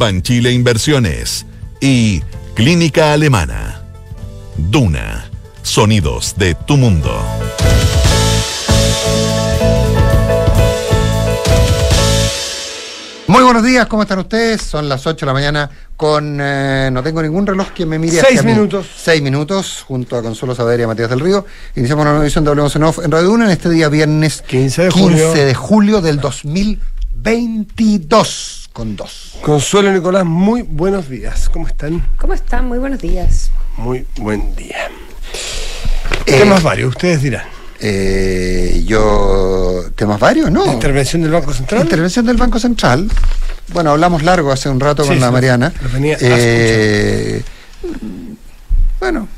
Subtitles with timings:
[0.00, 1.44] Banchile Inversiones
[1.78, 2.22] y
[2.54, 3.82] Clínica Alemana.
[4.56, 5.28] Duna.
[5.62, 7.22] Sonidos de tu mundo.
[13.26, 14.62] Muy buenos días, ¿cómo están ustedes?
[14.62, 15.68] Son las 8 de la mañana
[15.98, 16.38] con...
[16.40, 18.52] eh, no tengo ningún reloj que me mire Seis hacia mí.
[18.54, 18.86] minutos.
[18.96, 21.44] Seis minutos, junto a Consuelo Saber y a Matías del Río.
[21.76, 24.84] Iniciamos una nueva edición de Hablemos en Off en Radio en este día viernes 15
[24.84, 25.32] de 15 julio.
[25.34, 29.34] de julio del 2022 con dos.
[29.42, 31.50] Consuelo Nicolás, muy buenos días.
[31.50, 32.02] ¿Cómo están?
[32.16, 32.66] ¿Cómo están?
[32.66, 33.50] Muy buenos días.
[33.76, 34.88] Muy buen día.
[36.24, 37.44] Eh, Temas varios, ustedes dirán.
[37.78, 39.84] Eh, yo...
[39.94, 40.50] ¿Temas varios?
[40.50, 40.64] No.
[40.72, 41.82] Intervención del Banco Central.
[41.82, 43.10] Intervención del Banco Central.
[43.74, 45.74] Bueno, hablamos largo hace un rato Sí, con la Mariana.
[45.82, 47.42] lo venía a Eh,
[48.98, 49.28] bueno,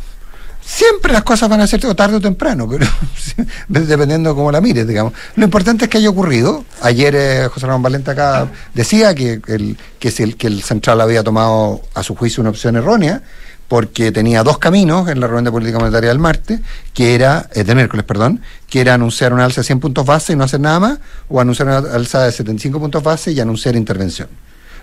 [0.64, 2.86] siempre las cosas van a ser o tarde o temprano, pero
[3.68, 5.12] dependiendo de cómo la mires, digamos.
[5.36, 6.64] Lo importante es que haya ocurrido.
[6.80, 11.00] Ayer eh, José Ramón Valente acá decía que el, que, si el, que el Central
[11.00, 13.22] había tomado a su juicio una opción errónea
[13.68, 16.60] porque tenía dos caminos en la reunión de política monetaria del martes,
[16.92, 20.34] que era, eh, del miércoles, perdón, que era anunciar una alza de 100 puntos base
[20.34, 20.98] y no hacer nada más,
[21.30, 24.28] o anunciar una alza de 75 puntos base y anunciar intervención.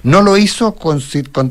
[0.03, 1.01] No lo hizo con-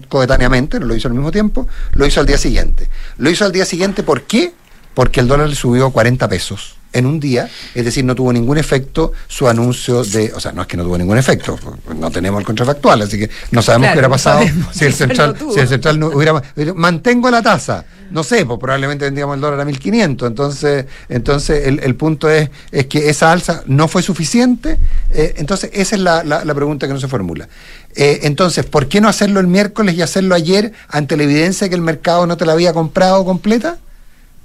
[0.09, 2.89] coetáneamente, no lo hizo al mismo tiempo, lo hizo al día siguiente.
[3.19, 4.53] Lo hizo al día siguiente, ¿por qué?
[4.95, 8.57] Porque el dólar le subió 40 pesos en un día, es decir, no tuvo ningún
[8.57, 11.59] efecto su anuncio de, o sea, no es que no tuvo ningún efecto,
[11.95, 14.41] no tenemos el contrafactual, así que no sabemos Claro, qué hubiera pasado
[14.73, 16.43] si el central, si el central no hubiera-
[16.75, 21.81] mantengo la tasa, no sé, pues probablemente vendríamos el dólar a 1500, entonces, entonces el,
[21.81, 24.79] el punto es, es que esa alza no fue suficiente,
[25.13, 27.49] eh, entonces esa es la, la- la pregunta que no se formula.
[27.95, 31.71] Eh, entonces, ¿por qué no hacerlo el miércoles y hacerlo ayer ante la evidencia de
[31.71, 33.79] que el mercado no te la había comprado completa?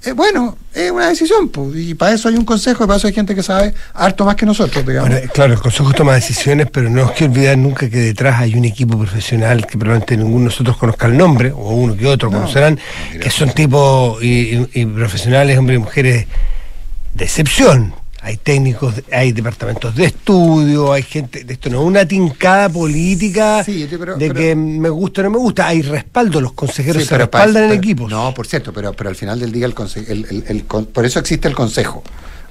[0.06, 3.06] Eh, bueno, es una decisión, pues, y para eso hay un consejo, y para eso
[3.06, 5.08] hay gente que sabe harto más que nosotros, digamos.
[5.10, 8.54] Bueno, claro, el Consejo toma decisiones, pero no es que olvidar nunca que detrás hay
[8.54, 12.28] un equipo profesional que probablemente ninguno de nosotros conozca el nombre, o uno que otro
[12.30, 12.78] No, conocerán,
[13.20, 14.26] que son tipos y,
[14.56, 16.26] y- y profesionales, hombres y mujeres
[17.14, 17.94] de excepción.
[18.26, 23.62] Hay técnicos, hay departamentos de estudio, hay gente, de esto no es una tincada política
[23.62, 27.02] Sí, pero- de pero- que me gusta o no me gusta, hay respaldo, los consejeros
[27.02, 28.10] Sí, se respaldan en pero- equipos.
[28.10, 30.86] No, por cierto, pero, pero al final del día el, conse- el- el- el con-
[30.86, 32.02] por eso existe el consejo.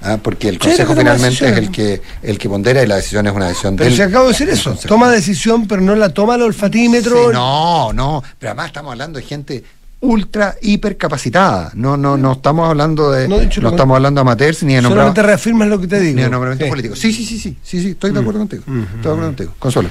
[0.04, 0.20] ¿ah?
[0.22, 3.48] Porque el consejo finalmente es el que el que pondera y la decisión es una
[3.48, 6.42] decisión pero del- si acabo de decir eso, toma decisión, pero no la toma el
[6.44, 7.30] olfatímetro.
[7.30, 9.64] Sí, no, no, pero además estamos hablando de gente
[10.06, 11.72] ultra hiper capacitada.
[11.76, 14.22] No, no, no estamos hablando de No, no, de hecho, lo con- estamos hablando de
[14.24, 16.16] amateurs ni de Solamente nombramientos reafirmas lo que te digo.
[16.18, 16.70] ni de nombramientos Sí.
[16.70, 17.00] políticos.
[17.00, 18.64] Sí, sí, sí, sí, sí, sí, estoy de acuerdo contigo.
[18.68, 18.82] Mm.
[18.82, 19.54] Estoy de acuerdo contigo.
[19.60, 19.90] Consuelo.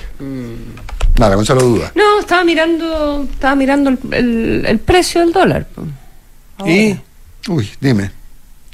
[1.18, 1.92] Nada, Consuelo duda.
[1.94, 5.66] No, estaba mirando, estaba mirando el, el- el precio del dólar.
[6.66, 6.96] ¿Y
[7.48, 8.10] Uy, dime.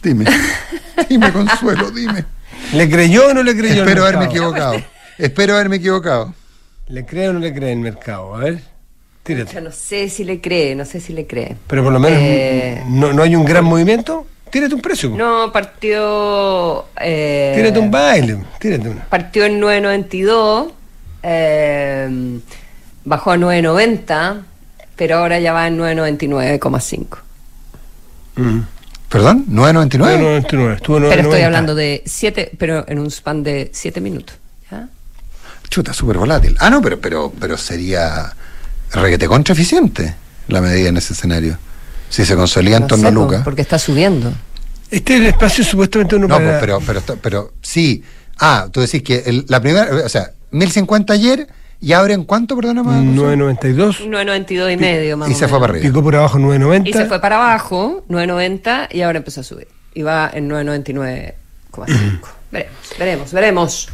[0.02, 0.24] Dime.
[1.08, 2.24] Dime, Consuelo, dime.
[2.72, 3.74] le creyó o no le creyó?
[3.82, 4.36] el Espero haberme mercado?
[4.50, 4.74] equivocado.
[5.18, 6.34] Espero haberme equivocado.
[6.88, 8.34] ¿Le cree o no le cree el mercado?
[8.34, 8.62] A ver,
[9.34, 9.60] Yo tírate.
[9.60, 11.56] no sé si le cree, no sé si le cree.
[11.66, 14.26] Pero por lo menos Eh, no, no hay un gran movimiento.
[14.50, 15.10] Tírate un precio.
[15.10, 16.86] No, partió.
[17.00, 18.38] eh, Tírate un baile.
[18.58, 19.04] Tírate una.
[19.04, 20.70] Partió en 9.92,
[21.22, 22.38] eh,
[23.04, 24.42] bajó a 9.90,
[24.96, 27.18] pero ahora ya va en 9.99,5.
[28.36, 28.60] Mm.
[29.08, 29.44] ¿Perdón?
[29.48, 29.98] ¿999?
[30.42, 30.74] 9.99.
[30.76, 31.44] Estuvo Pero estoy 9.90.
[31.44, 34.36] hablando de 7, pero en un span de 7 minutos.
[34.70, 34.88] ¿ya?
[35.68, 36.56] Chuta, súper volátil.
[36.60, 38.34] Ah, no, pero, pero, pero sería
[38.92, 40.14] reguete contra eficiente
[40.48, 41.58] la medida en ese escenario.
[42.08, 43.42] Si se consolida en No torno sé, a Lucas.
[43.44, 44.32] Porque está subiendo.
[44.90, 46.58] Este es el espacio supuestamente uno No, para...
[46.60, 48.02] pero, pero, pero sí.
[48.40, 51.46] Ah, tú decís que el- la primera, o sea, 1050 ayer
[51.80, 53.02] y abre en cuánto, perdona más.
[53.02, 54.08] 9.92.
[54.08, 55.86] 9.92 y medio más Y o se fue para arriba.
[55.86, 56.88] Picó por abajo 9.90.
[56.88, 59.68] Y se fue para abajo, 9.90, y ahora empezó a subir.
[59.92, 61.34] Y va en 9.99,5.
[62.50, 63.88] veremos, veremos, veremos.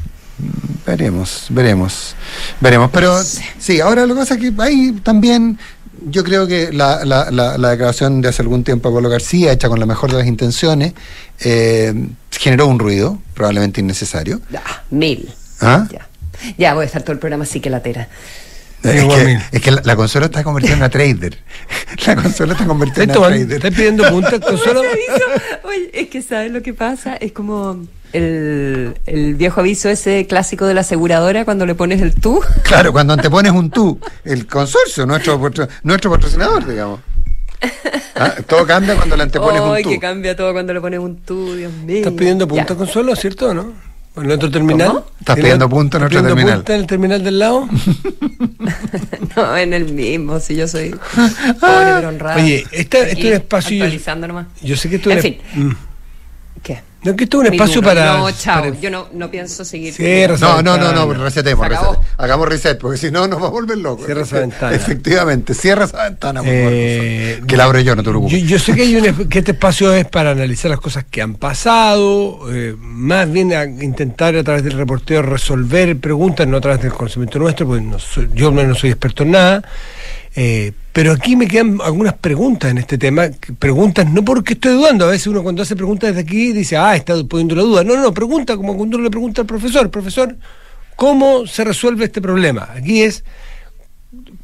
[0.87, 2.15] Veremos, veremos,
[2.61, 2.91] veremos.
[2.93, 3.17] Pero
[3.59, 5.59] sí, ahora lo que pasa es que ahí también
[6.07, 9.53] yo creo que la, la, la, la declaración de hace algún tiempo de Pablo García,
[9.53, 10.93] hecha con la mejor de las intenciones,
[11.41, 11.95] eh,
[12.31, 14.41] generó un ruido, probablemente innecesario.
[14.51, 15.33] Ya, mil.
[15.61, 15.87] ¿Ah?
[15.91, 16.09] Ya.
[16.59, 18.09] Ya voy a estar todo el programa así que latera.
[18.85, 19.39] Es Igual que, mil.
[19.53, 21.39] es que la, la consola está convertida en una trader.
[22.07, 23.57] La consola está convertida en ¿Estás una tomando- trader.
[23.67, 24.83] estás pidiendo puntas con solo?
[24.83, 25.27] Ese aviso,
[25.65, 27.17] oye, es que ¿sabes lo que pasa?
[27.17, 27.79] Es como
[28.13, 32.41] el, el viejo aviso ese clásico de la aseguradora cuando le pones el tú.
[32.63, 35.41] Claro, cuando te pones un tú, el consorcio, nuestro,
[35.83, 37.01] nuestro patrocinador, digamos.
[38.17, 39.91] Ah, todo cambia cuando le antepones un Ay, tú.
[39.91, 41.99] que cambia todo cuando le pones un tú, Dios mío.
[41.99, 42.75] ¿Estás pidiendo punta Ya.
[42.77, 43.73] Consuelo, cierto o no?
[44.17, 44.89] ¿En otro terminal?
[44.89, 44.99] ¿Cómo?
[45.21, 46.57] Estás ¿Tiene- pidiendo punta en otro pidiendo terminal.
[46.59, 47.69] punta en el terminal del lado?
[49.37, 50.91] No, en el mismo, si yo soy
[51.61, 52.37] pobre pero honrada.
[52.37, 54.47] Oye, este Aquí, es un espacio- Actualizando nomás.
[54.63, 55.39] Yo sé que esto En es- fin.
[55.55, 55.71] Mm.
[56.63, 56.81] ¿Qué?
[57.05, 58.17] No, que esto es un espacio para.
[58.19, 58.63] No, chao.
[58.65, 59.93] para- Yo no, no pienso seguir.
[59.93, 61.87] Cierra No, no, no, no, resetemos, reset.
[62.17, 64.07] hagamos reset, porque si no nos va a volver locos.
[64.07, 64.75] Cierra esa ventana.
[64.75, 67.43] Efectivamente, cierra esa ventana, por favor, Eh.
[67.47, 68.43] Que la abro yo, no te Yo, preocupes.
[68.45, 71.35] yo sé que, hay un, que este espacio es para analizar las cosas que han
[71.35, 76.81] pasado, eh, más bien a intentar a través del reporteo resolver preguntas, no a través
[76.83, 79.63] del conocimiento nuestro, porque no soy- yo no soy experto en nada.
[80.37, 83.29] Eh, pero aquí me quedan algunas preguntas en este tema,
[83.59, 86.97] preguntas no porque estoy dudando, a veces uno cuando hace preguntas desde aquí dice, ah,
[86.97, 87.85] está poniendo la duda.
[87.85, 90.37] No, no, pregunta como cuando uno le pregunta al profesor, profesor,
[90.97, 92.69] ¿cómo se resuelve este problema?
[92.77, 93.25] Aquí es,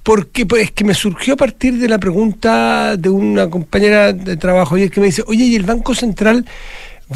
[0.04, 4.36] porque pues, es que me surgió a partir de la pregunta de una compañera de
[4.36, 6.46] trabajo y es que me dice, oye, ¿y el Banco Central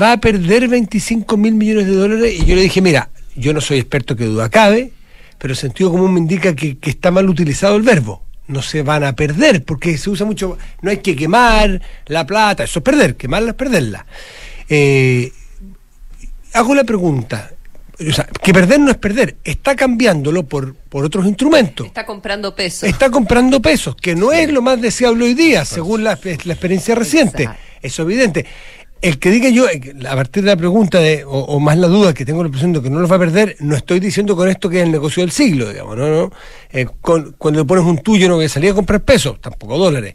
[0.01, 2.35] va a perder 25 mil millones de dólares?
[2.41, 4.93] Y yo le dije, mira, yo no soy experto que duda cabe,
[5.39, 8.25] pero el sentido común me indica que está mal utilizado el verbo.
[8.47, 12.65] No se van a perder, porque se usa mucho, no hay que quemar la plata,
[12.65, 14.07] eso es perder, quemarla es perderla.
[14.69, 15.33] Eh,
[16.53, 17.51] hago la pregunta,
[17.99, 21.87] o sea, que perder no es perder, está cambiándolo por, por otros instrumentos.
[21.87, 22.87] Está comprando peso.
[22.87, 26.95] Está comprando pesos, que no es lo más deseable hoy día, según la, la experiencia
[26.95, 27.45] reciente.
[27.45, 27.63] Exacto.
[27.81, 28.47] Eso es evidente.
[29.01, 32.25] El que diga yo, a partir de la pregunta, de, o, más la duda que
[32.25, 34.71] tengo la impresión de que no los va a perder, no estoy diciendo con esto
[34.71, 36.09] que es el negocio del siglo, digamos, ¿no?
[36.09, 36.31] no
[36.71, 40.15] Eh, cuando le pones un tuyo no voy a salir a comprar pesos, tampoco dólares.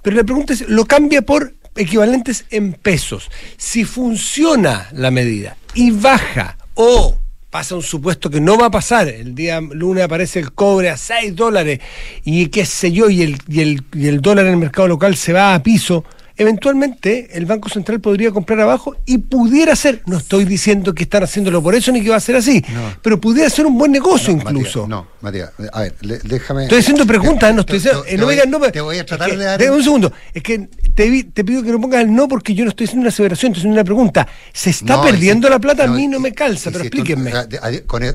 [0.00, 3.30] Pero la pregunta es, lo cambia por equivalentes en pesos.
[3.56, 7.16] Si funciona la medida y baja o
[7.50, 10.96] pasa un supuesto que no va a pasar, el día lunes aparece el cobre a
[10.96, 11.80] 6 dólares
[12.24, 15.16] y qué sé yo, y el, y el, y el dólar en el mercado local
[15.16, 16.04] se va a piso,
[16.40, 21.22] eventualmente el Banco Central podría comprar abajo y pudiera ser, no estoy diciendo que están
[21.22, 22.94] haciéndolo por eso ni que va a ser así, No.
[23.02, 24.86] pero pudiera ser un buen negocio No, incluso.
[24.88, 26.64] No, Matías, a ver, le- déjame.
[26.64, 28.02] Estoy haciendo preguntas, no estoy diciendo.
[28.02, 28.58] te- eh, no voy- digas no.
[28.58, 29.58] me- Te voy a es tratar que- de dar.
[29.58, 30.12] déjame un segundo.
[30.32, 33.08] Es que te, pido que no pongas el no porque yo no estoy haciendo una
[33.10, 34.26] aseveración, estoy haciendo una pregunta.
[34.52, 35.84] ¿Se está perdiendo si- la plata?
[35.84, 37.30] a mí no me calza, pero si explíquenme.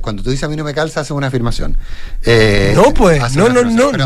[0.01, 1.77] cuando tú dices a mí no me calza, haces una afirmación.
[2.24, 4.06] Eh, No, pues, no, no, no, no, no,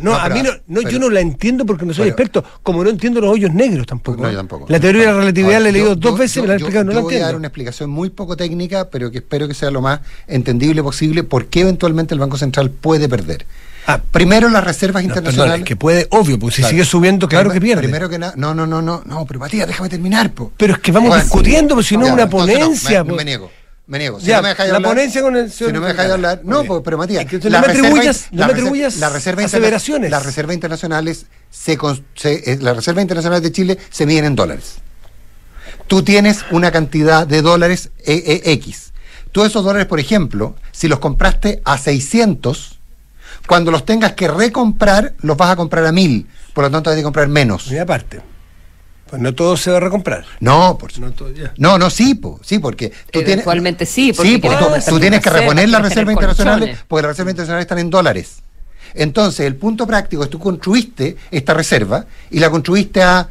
[0.00, 2.90] no, a mí no, no, yo no la entiendo porque no soy experto, como no
[2.90, 4.22] entiendo los hoyos negros tampoco.
[4.22, 4.66] No, yo tampoco.
[4.68, 6.48] La teoría de la relatividad Ahora, la he leído yo- dos yo- veces, yo- me
[6.48, 7.38] la han explicado, no yo la voy a dar entiendo.
[7.38, 11.46] una explicación muy poco técnica, pero que espero que sea lo más entendible posible, por
[11.46, 13.46] qué eventualmente el Banco Central puede perder.
[13.86, 15.60] Ah, Primero, las reservas no, perdón, internacionales.
[15.60, 16.70] es que puede, obvio, porque si Claro.
[16.72, 17.88] sigue subiendo, claro que Primero- pierde.
[17.88, 20.52] Primero que nada, no, no, no, no, no, pero Matías, déjame terminar, po.
[20.56, 23.16] Pero es que vamos discutiendo, pues, si no ya, una entonces no, ponencia, me, pues.
[23.16, 23.50] me niego,
[23.90, 24.20] me niego.
[24.20, 26.10] Si Ya, no me dejáis la hablar- ponencia con el Si señor no me dejáis
[26.12, 29.44] hablar, no, pues, pero Matías, Es que no me atribuyas- las me atribuyas las reservas
[29.44, 30.10] interna- aseveraciones.
[30.10, 31.76] Las reservas internacionales se,
[32.14, 34.76] se- eh, las reservas internacionales de Chile se miden en dólares.
[35.88, 38.92] Tú tienes una cantidad de dólares eh, eh, X.
[39.32, 42.78] Tú esos dólares, por ejemplo, si los compraste a 600,
[43.48, 46.26] cuando los tengas que recomprar, los vas a comprar a 1000.
[46.54, 47.66] Por lo tanto, hay que comprar menos.
[47.72, 48.20] Y aparte,
[49.10, 50.24] pues no todo se va a recomprar.
[50.38, 51.30] No, por No todo.
[51.56, 53.44] No, no, sí, po, sí, porque tú tienes.
[53.88, 57.32] Sí, porque sí, porque tú, tú tienes que reponer las reservas internacionales, porque las reservas
[57.32, 58.36] internacionales están en dólares.
[58.94, 63.28] Entonces, el punto práctico es tú construiste esta reserva y la construiste a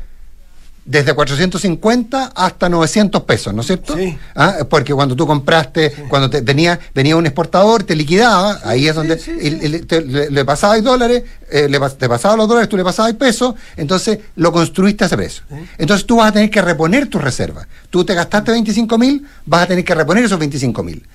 [0.90, 3.96] desde 450 hasta 900 pesos, ¿no es cierto?
[3.96, 4.18] Sí.
[4.36, 8.96] Ah, Porque cuando tú compraste, cuando te, venía, venía un exportador, te liquidaba, ahí es
[8.96, 12.48] donde sí, y- y le, te- le- le pasabas dólares, eh, le, te pasaba los
[12.48, 15.44] dólares, tú le pasabas pesos, entonces lo construiste a ese precio.
[15.78, 17.68] Entonces tú vas a tener que reponer tus reservas.
[17.92, 21.06] Tú te gastaste 25 mil, vas a tener que reponer esos 25 mil.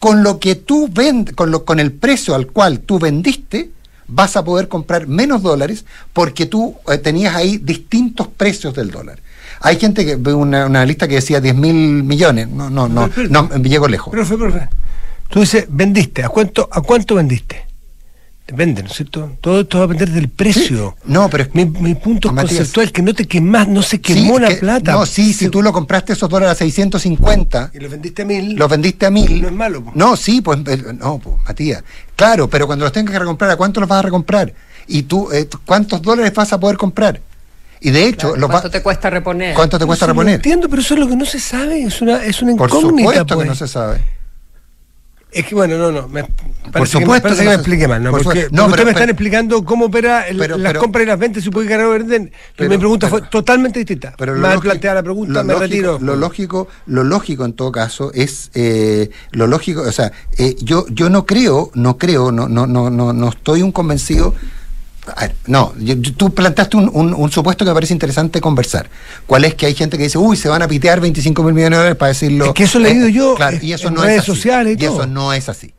[0.00, 3.70] Con lo que tú vendes, con, lo, con el precio al cual tú vendiste,
[4.10, 9.20] vas a poder comprar menos dólares porque tú eh, tenías ahí distintos precios del dólar.
[9.60, 12.48] Hay gente que ve una, una lista que decía 10 mil millones.
[12.48, 14.10] No, no, no, no, me llego lejos.
[14.10, 14.68] Profe, profe.
[15.28, 16.24] Tú dices, vendiste.
[16.24, 17.69] ¿A cuánto, ¿A cuánto vendiste?
[18.50, 19.36] Depende, ¿no es cierto?
[19.40, 20.96] Todo esto va a depender del precio.
[21.04, 22.56] No, pero es- mi, mi punto es Matías.
[22.56, 24.92] conceptual, que no te quemas, no se Sí, quemó es la que- plata.
[24.92, 28.56] No, sí, si tú lo compraste esos dólares a 650 Y lo vendiste a mil.
[28.56, 29.40] los vendiste a mil.
[29.42, 29.92] No es malo, po.
[29.94, 31.84] No, sí, pues eh, no, pues, Matías.
[32.16, 34.52] Claro, pero cuando los tengas que recomprar, ¿a cuánto los vas a recomprar?
[34.88, 37.20] Y tú, eh, ¿cuántos dólares vas a poder comprar?
[37.80, 39.54] Y de hecho, los ¿Cuánto va- te cuesta reponer?
[39.54, 40.34] ¿cuánto te cuesta Eso lo reponer?
[40.34, 41.82] entiendo, pero eso es lo que no se sabe.
[41.84, 42.98] Es una, es una Por incógnita.
[42.98, 43.44] supuesto pues.
[43.44, 44.04] que no se sabe.
[45.32, 46.08] Es que bueno, no, no.
[46.08, 46.24] Me,
[46.72, 48.10] parece supuesto que, me, que que no me expliqué mal, ¿no?
[48.10, 48.40] por Porque.
[48.42, 51.06] No, porque pero- ustedes me están pero- explicando cómo opera el- pero- las compras y
[51.06, 52.32] las ventas, si puede ganar o vender.
[52.58, 54.12] Mi pregunta fue totalmente distinta.
[54.18, 55.98] Pero Mal lógico- planteada la pregunta, lo me lógico- retiro.
[56.00, 60.84] Lo lógico, lo lógico en todo caso es eh, lo lógico, o sea, eh, yo
[60.88, 64.34] yo no creo, no creo, no no no no no estoy un convencido.
[65.46, 65.72] No,
[66.16, 68.88] tú planteaste un, un- un supuesto que me parece interesante conversar.
[69.26, 71.72] ¿Cuál es que hay gente que dice, uy, se van a pitear 25 mil millones
[71.72, 72.46] de dólares para decirlo?
[72.46, 74.26] Es que eso he leído yo, Claro, eh, y eso en no redes es así.
[74.32, 75.06] sociales y eso todo.
[75.06, 75.72] no es así.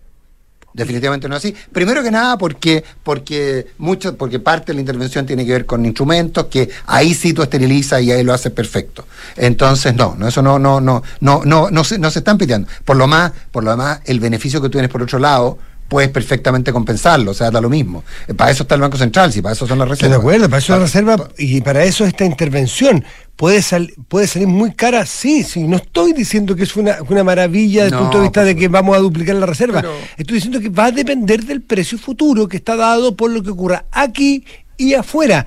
[0.73, 1.53] Definitivamente no es así.
[1.73, 5.85] Primero que nada porque porque mucho porque parte de la intervención tiene que ver con
[5.85, 9.05] instrumentos que ahí sí tú esterilizas y ahí lo haces perfecto.
[9.35, 12.69] Entonces no, no eso no no no no no no se, no se están piteando.
[12.85, 15.57] Por lo más por lo demás el beneficio que tú tienes por otro lado
[15.91, 18.05] puedes perfectamente compensarlo, o sea, da lo mismo.
[18.25, 20.11] Eh, Para eso está el Banco Central, si para eso son las Estoy reservas.
[20.11, 23.03] de acuerdo, para eso la reserva y para eso esta intervención.
[23.35, 25.05] ¿Puede, sal- ¿Puede salir muy cara?
[25.05, 25.63] Sí, sí.
[25.67, 28.69] No estoy diciendo que es una, una maravilla desde el punto de vista de que
[28.69, 29.81] vamos a duplicar la reserva.
[29.81, 33.43] Pero- Estoy diciendo que va a depender del precio futuro que está dado por lo
[33.43, 34.45] que ocurra aquí
[34.77, 35.45] y afuera.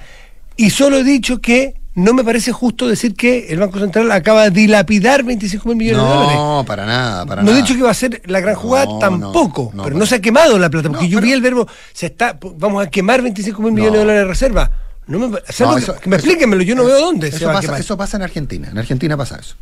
[0.56, 4.44] Y solo he dicho que no me parece justo decir que el Banco Central acaba
[4.44, 6.36] de dilapidar 25 mil millones de dólares.
[6.36, 7.62] No, para nada, para no he nada.
[7.64, 10.20] dicho que va a ser la gran jugada No, tampoco, pero para- no se ha
[10.20, 13.72] quemado la plata, porque yo vi el verbo, se está, vamos a quemar 25 mil
[13.72, 14.70] millones de dólares de reserva.
[15.06, 15.70] No me, eso-
[16.00, 17.80] que me eso- explíquenmelo, yo no eso- veo dónde se eso va a pasa, quemar.
[17.80, 19.54] Eso pasa en Argentina, en Argentina pasa eso.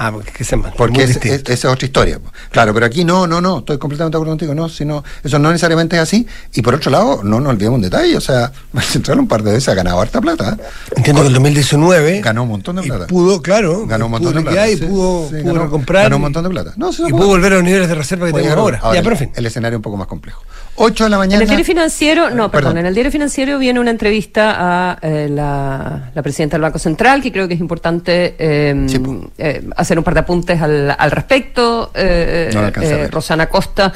[0.00, 2.20] Ah, porque que se Porque muy es- es- esa es otra historia.
[2.52, 5.48] Claro, pero aquí no, no, no, estoy completamente de acuerdo contigo, no, sino, eso no
[5.50, 6.24] necesariamente es así.
[6.54, 9.42] Y por otro lado, no nos olvidemos un detalle, o sea, el Central un par
[9.42, 10.56] de veces ha ganado harta plata.
[10.94, 13.06] Entiendo que el 2019 Ganó un montón de y plata.
[13.08, 14.68] pudo, claro, Ganó un montón de plata.
[14.68, 16.72] y sí, pudo, sí, pudo ganó- recomprar Ganó un y- montón de plata.
[16.76, 18.80] No, y pudo volver a los niveles de reserva que tenemos ahora.
[18.92, 19.30] Ya, el- pero en fin.
[19.34, 20.42] El escenario un poco más complejo.
[20.78, 21.42] 8 de la En mañana.
[21.42, 22.78] el diario financiero, no, perdón, Perdón.
[22.78, 24.54] en el diario financiero viene una entrevista
[24.92, 28.98] a eh, la, la presidenta del Banco Central, que creo que es importante eh, Sí,
[28.98, 29.30] po.
[29.38, 31.90] eh, hacer un par de apuntes al, al respecto.
[31.94, 33.08] Eh, No.
[33.10, 33.92] Rosana Costa.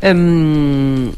[0.00, 1.10] em,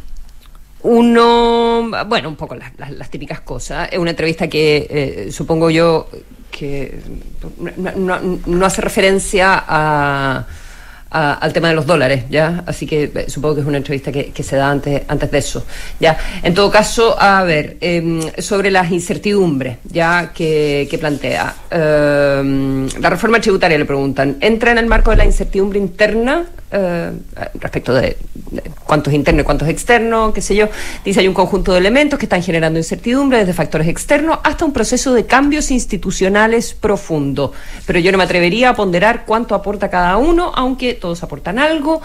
[0.83, 3.89] uno, bueno, un poco las, las- las típicas cosas.
[3.91, 6.09] Es una entrevista que supongo yo
[6.51, 6.99] que
[8.47, 10.45] no hace referencia a,
[11.11, 12.63] a- al tema de los dólares, ¿ya?
[12.67, 15.65] Así que eh, supongo que es una entrevista que, se da antes, antes de eso,
[16.01, 16.17] ¿ya?
[16.43, 20.33] En todo caso, a ver, em, sobre las incertidumbres, ¿ya?
[20.35, 21.55] Que, que plantea.
[21.71, 27.13] Em, la reforma tributaria, le preguntan, ¿entra en el marco de la incertidumbre interna eh,
[27.55, 30.69] respecto de, de cuánto es interno y cuánto es externo, qué sé yo?
[31.05, 34.73] Dice, hay un conjunto de elementos que están generando incertidumbre, desde factores externos hasta un
[34.73, 37.53] proceso de cambios institucionales profundo.
[37.87, 42.01] Pero yo no me atrevería a ponderar cuánto aporta cada uno, aunque todos aportan algo.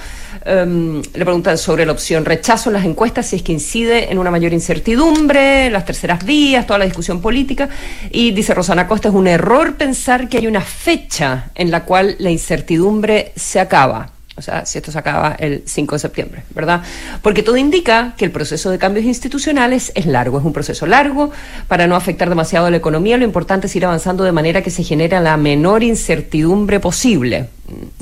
[0.46, 4.18] Em, le preguntan sobre la opción rechazo en las encuestas, si es que incide en
[4.18, 7.70] una mayor incertidumbre, las terceras vías, toda la discusión política.
[8.12, 12.16] Y dice Rosana Costa, es un error pensar que hay una fecha en la cual
[12.20, 14.10] la incertidumbre se acaba.
[14.36, 16.82] O sea, si esto se acaba el 5 de septiembre, ¿verdad?
[17.22, 21.32] Porque todo indica que el proceso de cambios institucionales es largo, es un proceso largo.
[21.68, 24.72] Para no afectar demasiado a la economía, lo importante es ir avanzando de manera que
[24.72, 27.48] se genere la menor incertidumbre posible.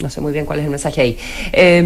[0.02, 1.18] No sé muy bien cuál es el mensaje ahí.
[1.54, 1.78] Eh,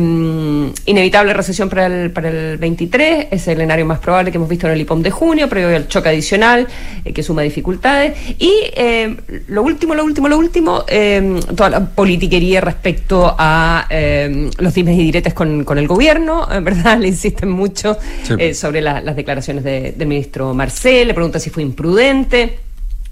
[0.86, 4.66] inevitable recesión para el, para el 23, es el escenario más probable que hemos visto
[4.68, 6.68] en el IPOM de junio, previo al choque adicional
[7.04, 8.14] eh, que suma dificultades.
[8.40, 9.16] Y eh,
[9.50, 13.88] lo último, lo último, lo último, eh, toda la politiquería respecto a
[14.58, 18.34] los dimes y diretes con, con el gobierno, en verdad, le insisten mucho Sí.
[18.40, 22.60] eh, sobre la- las declaraciones de- del ministro Marcel, le pregunta si fue imprudente.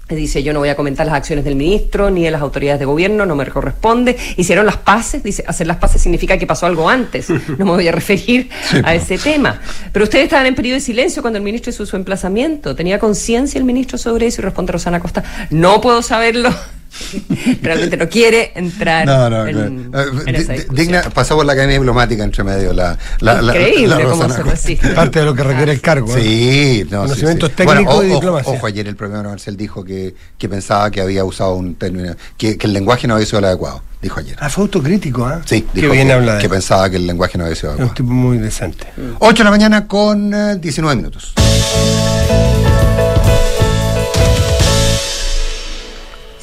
[0.08, 2.84] Dice, yo no voy a comentar las acciones del ministro ni de las autoridades de
[2.84, 4.16] gobierno, no me corresponde.
[4.36, 7.88] Hicieron las paces, dice, hacer las paces significa que pasó algo antes, no me voy
[7.88, 9.60] a referir Sí, a ese tema.
[9.92, 12.76] Pero ustedes estaban en periodo de silencio cuando el ministro hizo su emplazamiento.
[12.76, 14.42] ¿Tenía conciencia el ministro sobre eso?
[14.42, 16.50] Y responde Rosana Costa, no puedo saberlo.
[17.62, 20.10] Realmente no quiere entrar No, no, en, claro.
[20.18, 20.76] Eh, en esa discusión.
[20.76, 24.88] digna, pasó por la Academia Diplomática entre medio la, Increíble la cómo Rosana se resiste.
[24.94, 26.14] Parte de lo que requiere el cargo.
[26.16, 26.20] ¿eh?
[26.22, 27.54] Sí, no, sí, Conocimientos sí.
[27.56, 28.52] técnicos Bueno, diplomacia.
[28.52, 32.56] Ojo, ayer el propio Marcel dijo que, que pensaba que había usado un término, que,
[32.56, 34.36] que el lenguaje no había sido el adecuado, dijo ayer.
[34.40, 35.40] Ah, fue autocrítico, ¿ah?
[35.44, 36.08] Sí, que dijo bien
[36.40, 37.94] que, pensaba que el lenguaje no había sido Es un adecuado.
[37.94, 38.86] tipo muy decente.
[39.18, 41.34] 8 de la mañana con eh, 19 minutos.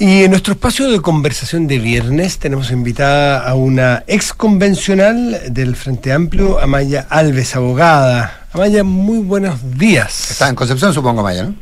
[0.03, 5.75] Y en nuestro espacio de conversación de viernes tenemos invitada a una ex convencional del
[5.75, 8.47] Frente Amplio, Amaya Alves, abogada.
[8.51, 10.31] Amaya, muy buenos días.
[10.31, 11.53] Está en Concepción, supongo, Maya, ¿no?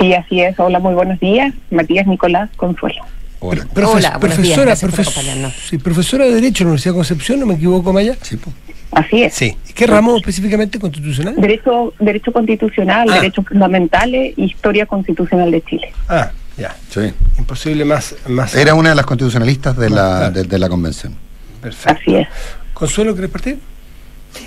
[0.00, 0.58] Sí, así es.
[0.58, 1.54] Hola, muy buenos días.
[1.70, 3.02] Matías Nicolás Consuelo.
[3.38, 3.64] Hola.
[3.72, 7.38] Profe- Hola, buenos días, profesora, profes- sí, profesora de Derecho en la Universidad de Concepción,
[7.38, 8.16] ¿no me equivoco, Amaya?
[8.20, 8.52] Sí, po.
[8.90, 9.32] Así es.
[9.32, 9.56] Sí.
[9.70, 11.36] ¿Y ¿Qué ramo específicamente constitucional?
[11.36, 13.14] Derecho, derecho constitucional, Ah.
[13.14, 15.92] derechos fundamentales, historia constitucional de Chile.
[16.08, 16.76] Ah, ya.
[16.90, 17.12] Sí.
[17.38, 18.14] Imposible más.
[18.28, 20.30] más Era una de las constitucionalistas de la, Claro.
[20.32, 21.14] de, de la convención.
[21.60, 22.00] Perfecto.
[22.00, 22.28] Así es.
[22.74, 23.58] Consuelo, ¿querés partir?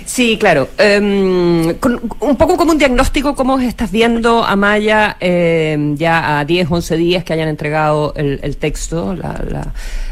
[0.04, 0.68] Sí, claro.
[0.78, 1.68] Em,
[2.20, 7.24] un poco como un diagnóstico, ¿cómo estás viendo, Amaya, eh, ya a 10, 11 días
[7.24, 9.16] que hayan entregado el, texto,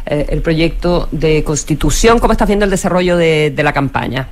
[0.06, 2.18] eh, el proyecto de constitución?
[2.18, 4.28] ¿Cómo estás viendo el desarrollo de, la campaña?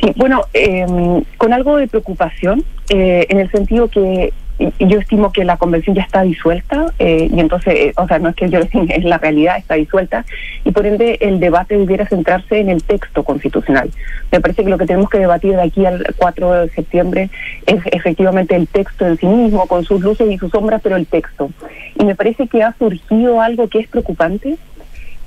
[0.00, 4.32] Sí, bueno, em, con algo de preocupación, eh, en el sentido que
[4.78, 8.28] yo estimo que la convención ya está disuelta eh, y entonces, eh, o sea, no
[8.28, 10.24] es que yo es la realidad, está disuelta
[10.64, 13.90] y por ende el debate debiera centrarse en el texto constitucional.
[14.30, 17.30] Me parece que lo que tenemos que debatir de aquí al 4 de septiembre
[17.66, 21.06] es efectivamente el texto en sí mismo, con sus luces y sus sombras, pero el
[21.06, 21.50] texto.
[21.98, 24.56] Y me parece que ha surgido algo que es preocupante,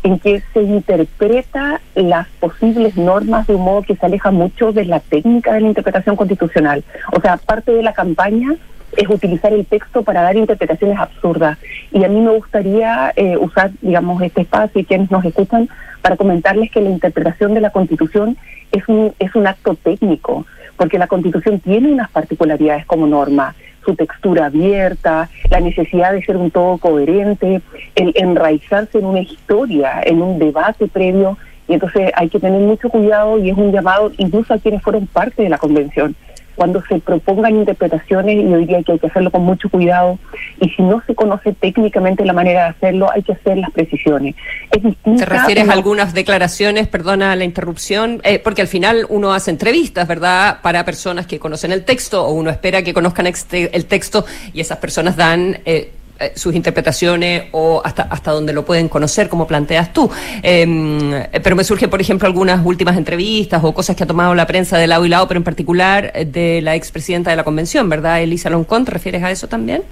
[0.03, 4.85] en que se interpreta las posibles normas de un modo que se aleja mucho de
[4.85, 6.83] la técnica de la interpretación constitucional.
[7.13, 8.55] O sea, parte de la campaña
[8.97, 11.57] es utilizar el texto para dar interpretaciones absurdas.
[11.91, 15.69] Y a mí me gustaría eh, usar, digamos, este espacio y quienes nos escuchan
[16.01, 18.37] para comentarles que la interpretación de la Constitución
[18.71, 20.45] es un, es un acto técnico,
[20.77, 26.37] porque la Constitución tiene unas particularidades como norma, su textura abierta, la necesidad de ser
[26.37, 27.61] un todo coherente,
[27.95, 32.89] el enraizarse en una historia, en un debate previo, y entonces hay que tener mucho
[32.89, 36.15] cuidado y es un llamado incluso a quienes fueron parte de la convención
[36.55, 40.19] cuando se propongan interpretaciones, y yo diría que hay que hacerlo con mucho cuidado,
[40.59, 44.35] y si no se conoce técnicamente la manera de hacerlo, hay que hacer las precisiones.
[44.71, 48.21] Es ¿Te refieres a algunas declaraciones, perdona la interrupción?
[48.23, 52.33] Eh, porque al final uno hace entrevistas, ¿verdad?, para personas que conocen el texto, o
[52.33, 55.59] uno espera que conozcan el texto, y esas personas dan...
[55.65, 55.91] Eh,
[56.23, 60.09] eh, sus interpretaciones o hasta, hasta donde lo pueden conocer, como planteas tú.
[60.41, 61.11] Em,
[61.43, 64.77] pero me surgen, por ejemplo, algunas últimas entrevistas o cosas que ha tomado la prensa
[64.77, 68.21] de lado y lado, pero en particular eh, de la expresidenta de la convención, ¿verdad?
[68.21, 69.83] Elisa Loncón, ¿te refieres a eso también?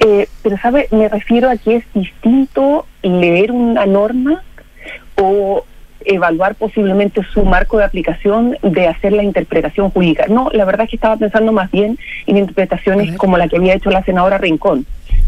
[0.00, 0.88] Eh, pero, ¿sabe?
[0.90, 4.42] Me refiero a que es distinto leer una norma
[5.16, 5.64] o
[6.06, 10.26] evaluar posiblemente su marco de aplicación de hacer la interpretación jurídica.
[10.28, 13.74] No, la verdad es que estaba pensando más bien en interpretaciones como la que había
[13.74, 14.86] hecho la senadora Rincón,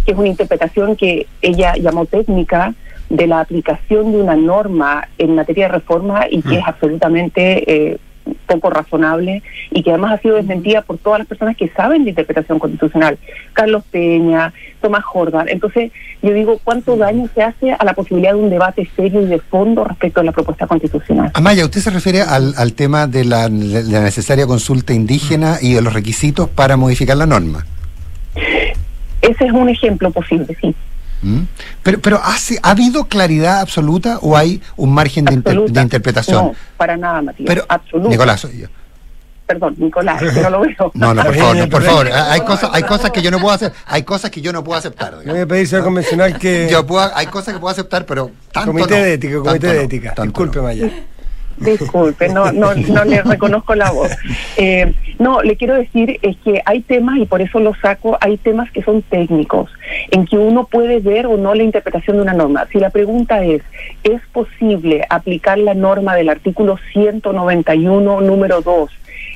[0.09, 2.73] que es una interpretación que ella llamó técnica
[3.11, 6.61] de la aplicación de una norma en materia de reforma y que mm.
[6.61, 7.99] es absolutamente eh,
[8.47, 12.11] poco razonable y que además ha sido desmentida por todas las personas que saben de
[12.11, 13.19] interpretación constitucional.
[13.53, 15.47] Carlos Peña, Tomás Jordan.
[15.51, 19.27] Entonces, yo digo, ¿cuánto daño se hace a la posibilidad de un debate serio y
[19.27, 21.33] de fondo respecto a la propuesta constitucional?
[21.35, 25.75] Amaya, ¿usted se refiere al, al tema de la, de la necesaria consulta indígena y
[25.75, 27.67] de los requisitos para modificar la norma?
[29.23, 30.75] Ese es un ejemplo posible, sí.
[31.23, 31.43] ¿Mm?
[31.83, 36.47] Pero, pero ¿ha, ¿ha habido claridad absoluta o hay un margen de, interpretación?
[36.47, 37.47] No, para nada, Matías.
[37.47, 38.09] Pero, absoluto.
[38.09, 38.69] Nicolás, soy yo.
[39.47, 40.91] Perdón, Nicolás, que no lo veo.
[40.95, 42.11] No, no, por favor, por favor.
[42.13, 44.79] Hay cosas, hay cosas que yo no puedo hacer, hay cosas que yo no puedo
[44.79, 45.17] aceptar.
[45.25, 46.69] voy a pedir, señor convencional, que.
[46.71, 50.15] Yo puedo, hay cosas que puedo aceptar, pero tanto Comité de ética, comité de ética.
[50.23, 50.91] Disculpe, Maya.
[51.61, 54.11] Disculpe, no, no, no le reconozco la voz.
[54.57, 58.37] Eh, no, le quiero decir es que hay temas, y por eso lo saco, hay
[58.37, 59.71] temas que son técnicos,
[60.11, 62.67] en que uno puede ver o no la interpretación de una norma.
[62.73, 63.63] Si la pregunta es,
[64.05, 68.91] ¿es posible aplicar la norma del artículo 191, número 2,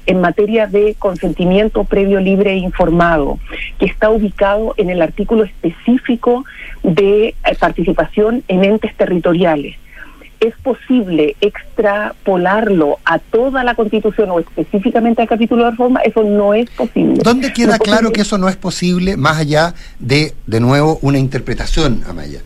[0.06, 3.38] en materia de consentimiento previo libre e informado,
[3.78, 6.44] que está ubicado en el artículo específico
[6.82, 9.76] de eh, participación en entes territoriales?
[10.42, 16.52] Es posible extrapolarlo a toda la Constitución o específicamente al capítulo de reforma, eso no
[16.52, 17.20] es posible.
[17.22, 22.02] ¿Dónde queda claro que eso no es posible más allá de, de nuevo, una interpretación,
[22.08, 22.40] Amaya?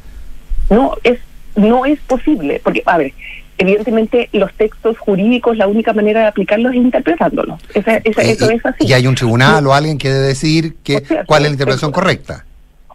[0.69, 1.19] No, es,
[1.55, 3.15] no es posible, porque, a ver,
[3.57, 7.59] evidentemente los textos jurídicos la única manera de aplicarlos es interpretándolos.
[7.73, 8.85] Esa, esa, eso es así.
[8.87, 12.45] Y hay un tribunal o alguien que debe decir que, cuál es la interpretación correcta.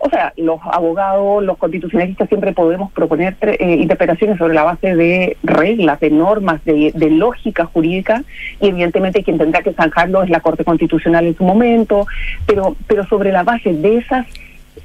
[0.03, 5.37] O sea, los abogados, los constitucionalistas siempre podemos proponer eh, interpretaciones sobre la base de
[5.43, 8.23] reglas, de normas, de, lógica jurídica,
[8.59, 12.07] y evidentemente quien tendrá que zanjarlo es la Corte Constitucional en su momento,
[12.47, 14.25] pero, pero sobre la base de esas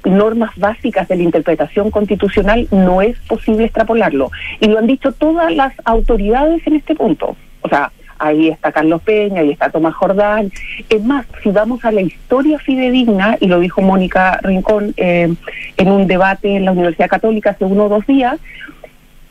[0.05, 4.29] normas básicas de la interpretación constitucional no es posible extrapolarlo.
[4.59, 7.35] Y lo han dicho todas las autoridades en este punto.
[7.61, 10.51] O sea, ahí está Carlos Peña, ahí está Tomás Jordán.
[10.89, 15.33] Es más, si vamos a la historia fidedigna, y lo dijo Mónica Rincón eh,
[15.77, 18.39] en un debate en la Universidad Católica hace uno o dos días,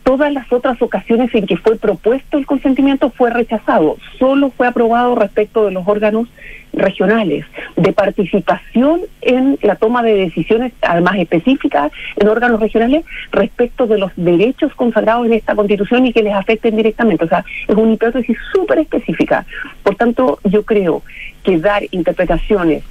[0.06, 3.96] todas las otras ocasiones en que fue propuesto el consentimiento fue rechazado.
[4.20, 6.28] Solo fue aprobado respecto de los órganos
[6.72, 13.98] regionales, de participación en la toma de decisiones, además específicas, en órganos regionales respecto de
[13.98, 17.24] los derechos consagrados en esta constitución y que les afecten directamente.
[17.24, 19.44] O sea, es una hipótesis súper específica.
[19.82, 21.02] Por tanto, yo creo
[21.42, 22.84] que dar interpretaciones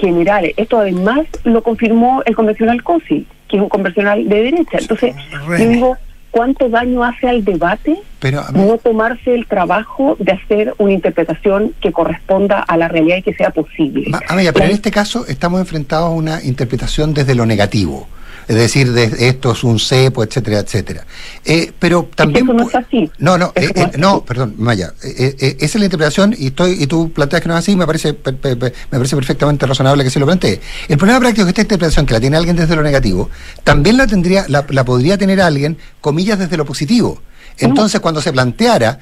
[0.00, 4.78] generales, esto además lo confirmó el convencional COSI, que es un convencional de derecha.
[4.80, 5.14] Entonces,
[5.58, 5.98] yo digo
[6.32, 11.92] cuánto daño hace al debate Pero, no tomarse el trabajo de hacer una interpretación que
[11.92, 14.10] corresponda a la realidad y que sea posible.
[14.28, 18.08] Pero en este caso estamos enfrentados a una interpretación desde lo negativo
[18.52, 21.06] es decir, de, esto es un cepo, etcétera, etcétera.
[21.44, 22.44] Eh, pero también...
[22.46, 23.10] no es así.
[23.18, 27.10] No, no, eh, eh, no, perdón, Maya, esa es la interpretación y estoy y tú
[27.12, 28.56] planteas que no es así, me parece me
[28.90, 30.60] parece perfectamente razonable que se lo plantee.
[30.88, 33.30] El problema práctico es que esta interpretación que la tiene alguien desde lo negativo,
[33.64, 37.22] también la tendría, la, podría tener alguien, comillas, desde lo positivo.
[37.58, 38.98] Entonces, cuando se planteara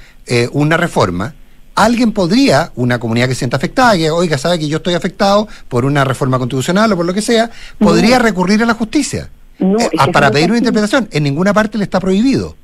[0.53, 1.35] una reforma,
[1.75, 5.49] alguien podría, una comunidad que se sienta afectada, que oiga, sabe que yo estoy afectado
[5.69, 10.13] por una reforma constitucional o por lo que sea, podría recurrir a la justicia eh,
[10.13, 11.09] para pedir una interpretación.
[11.13, 12.57] En ninguna parte le está prohibido.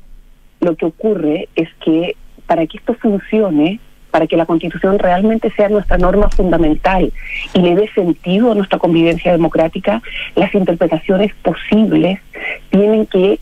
[0.60, 3.80] Lo que ocurre es que para que esto funcione,
[4.10, 7.12] para que la Constitución realmente sea nuestra norma fundamental
[7.52, 10.00] y le dé sentido a nuestra convivencia democrática,
[10.34, 12.20] las interpretaciones posibles
[12.70, 13.38] tienen que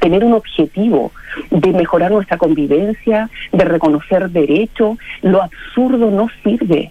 [0.00, 1.12] tener un objetivo
[1.50, 4.96] de mejorar nuestra convivencia, de reconocer derechos.
[5.20, 6.90] Lo absurdo no sirve.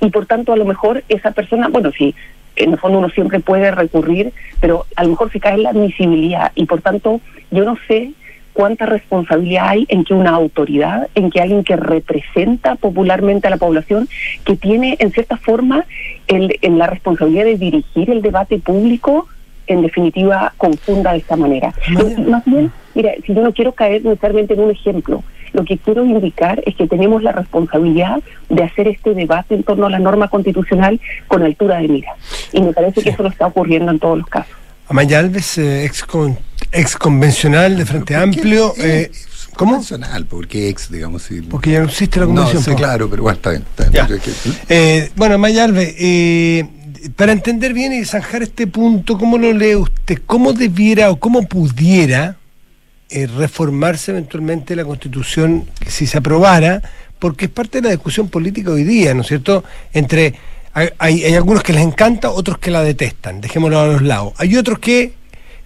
[0.00, 2.14] Y por tanto, a lo mejor esa persona, bueno, sí,
[2.56, 5.70] en el fondo uno siempre puede recurrir, pero a lo mejor se cae en la
[5.70, 8.12] admisibilidad y por tanto yo no sé
[8.52, 13.56] cuánta responsabilidad hay en que una autoridad, en que alguien que representa popularmente a la
[13.58, 14.08] población,
[14.44, 15.84] que tiene en cierta forma
[16.28, 19.28] el, en la responsabilidad de dirigir el debate público,
[19.66, 21.74] en definitiva confunda de esta manera.
[22.28, 26.04] Más bien, mira, si yo no quiero caer necesariamente en un ejemplo, lo que quiero
[26.04, 30.28] indicar es que tenemos la responsabilidad de hacer este debate en torno a la norma
[30.28, 32.12] constitucional con altura de mira.
[32.52, 34.52] Y me parece que eso lo está ocurriendo en todos los casos.
[34.88, 36.36] Amaya Alves, eh, ex, con,
[36.72, 38.74] ex convencional de Frente Amplio.
[38.76, 39.10] Eh,
[39.56, 39.72] ¿Cómo?
[39.72, 41.28] Convencional, porque ex, digamos.
[41.48, 42.56] Porque ya no existe la convención.
[42.56, 43.64] No, sí, claro, pero bueno, está bien.
[44.68, 46.66] Eh, bueno, Amaya Alves, eh,
[47.16, 50.18] para entender bien y zanjar este punto, ¿cómo lo lee usted?
[50.26, 52.36] ¿Cómo debiera o cómo pudiera
[53.14, 56.82] eh, reformarse eventualmente la Constitución si se aprobara?
[57.18, 59.62] Porque es parte de la discusión política hoy día, ¿no es cierto?
[59.92, 60.34] Entre
[60.74, 64.32] hay, algunos que les encanta, otros que la detestan, dejémoslo a los lados.
[64.38, 65.12] Hay otros que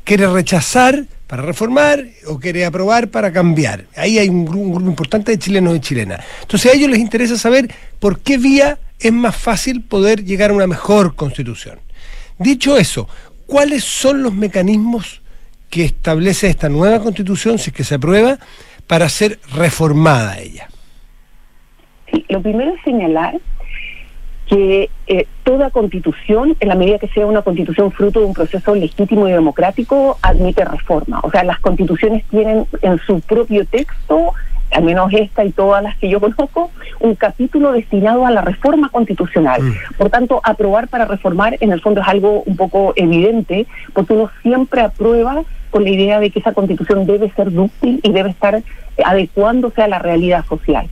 [0.05, 3.87] quieren rechazar para reformar o quiere aprobar para cambiar.
[3.97, 6.23] Ahí hay un, grupo importante de chilenos y chilenas.
[6.43, 10.55] Entonces a ellos les interesa saber por qué vía es más fácil poder llegar a
[10.55, 11.79] una mejor constitución.
[12.39, 13.09] Dicho eso,
[13.47, 15.23] ¿cuáles son los mecanismos
[15.71, 18.39] que establece esta nueva constitución, si es que se aprueba,
[18.87, 20.69] para ser reformada ella?
[22.11, 23.39] Sí, lo primero es señalar
[24.49, 28.75] que eh, toda constitución, en la medida que sea una constitución fruto de un proceso
[28.75, 31.21] legítimo y democrático, admite reforma.
[31.23, 34.33] O sea, las constituciones tienen en su propio texto,
[34.71, 38.89] al menos esta y todas las que yo conozco, un capítulo destinado a la reforma
[38.89, 39.63] constitucional.
[39.63, 39.75] Mm.
[39.99, 44.31] Por tanto, aprobar para reformar en el fondo es algo un poco evidente, porque uno
[44.43, 48.63] siempre aprueba con la idea de que esa constitución debe ser dúctil y debe estar
[49.05, 50.89] adecuándose a la realidad social.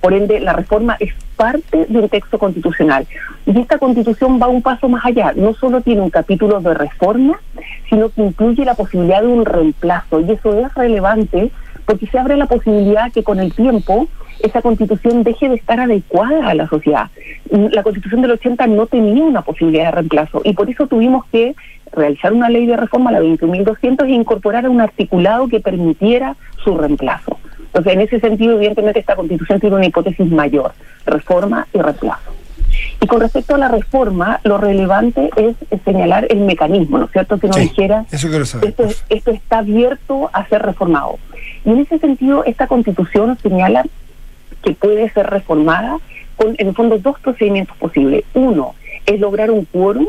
[0.00, 3.06] Por ende, la reforma es parte de un texto constitucional.
[3.46, 5.32] Y esta constitución va un paso más allá.
[5.34, 7.40] No solo tiene un capítulo de reforma,
[7.88, 10.20] sino que incluye la posibilidad de un reemplazo.
[10.20, 11.50] Y eso es relevante
[11.86, 14.06] porque se abre la posibilidad que con el tiempo
[14.40, 17.08] esa constitución deje de estar adecuada a la sociedad.
[17.50, 21.54] La constitución del 80 no tenía una posibilidad de reemplazo y por eso tuvimos que
[21.92, 27.38] realizar una ley de reforma, la 21.200, e incorporar un articulado que permitiera su reemplazo.
[27.66, 30.72] Entonces, en ese sentido, evidentemente, esta constitución tiene una hipótesis mayor,
[31.06, 32.32] reforma y reemplazo.
[33.00, 37.38] Y con respecto a la reforma, lo relevante es, señalar el mecanismo, ¿no es cierto?
[37.38, 38.28] Que nos dijera, eso
[38.62, 41.18] esto, esto está abierto a ser reformado.
[41.64, 43.84] Y en ese sentido, esta constitución señala
[44.62, 45.98] que puede ser reformada
[46.36, 48.24] con, en el fondo, dos procedimientos posibles.
[48.34, 48.74] Uno
[49.06, 50.06] es lograr un quórum.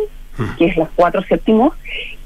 [0.58, 1.74] Que es las cuatro séptimos,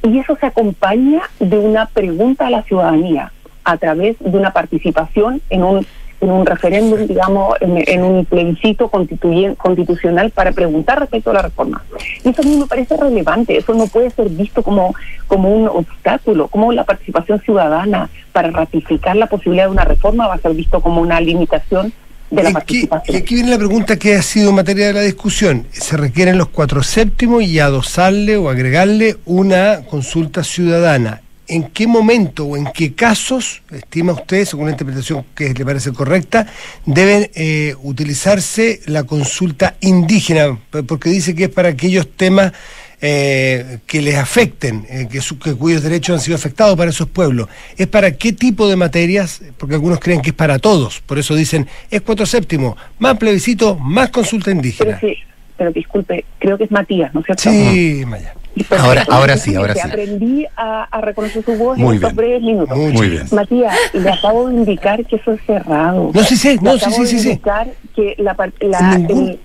[0.04, 3.32] y eso se acompaña de una pregunta a la ciudadanía
[3.64, 5.86] a través de una participación en un
[6.22, 11.84] en un referéndum, digamos, en, un plebiscito constitucional para preguntar respecto a la reforma.
[12.24, 14.94] Y eso a mí me parece relevante, eso no puede ser visto como,
[15.28, 20.34] como un obstáculo, como la participación ciudadana para ratificar la posibilidad de una reforma va
[20.34, 21.94] a ser visto como una limitación
[22.30, 23.16] de la participación.
[23.16, 25.68] y aquí viene la pregunta que ha sido materia de la discusión.
[25.72, 31.22] ¿Se requieren los cuatro séptimos y adosarle o agregarle una consulta ciudadana?
[31.50, 35.92] en qué momento o en qué casos, estima usted, según la interpretación que le parece
[35.92, 36.46] correcta,
[36.86, 42.54] deben eh, utilizarse la consulta indígena, porque dice que es para aquellos temas
[43.02, 47.48] eh, que les afecten, eh, que, que, cuyos derechos han sido afectados para esos pueblos.
[47.78, 49.42] ¿Es para qué tipo de materias?
[49.58, 53.76] Porque algunos creen que es para todos, por eso dicen, es cuatro séptimo, más plebiscito,
[53.76, 54.98] más consulta indígena.
[55.00, 55.20] Pero, sí,
[55.58, 57.44] pero disculpe, creo que es Matías, ¿no es cierto?
[57.44, 58.34] Sí, Maya.
[58.78, 59.80] Ahora, ahora sí, ahora sí.
[59.82, 62.16] Aprendí a, a reconocer su voz Muy en estos bien.
[62.18, 62.78] breves minutos.
[62.78, 63.24] Muy bien.
[63.32, 66.12] Matías, le acabo de indicar que eso es cerrado.
[66.14, 67.28] No, sí, sí, Le no, sí, acabo sí, de sí, sí.
[67.30, 69.40] indicar que la, el-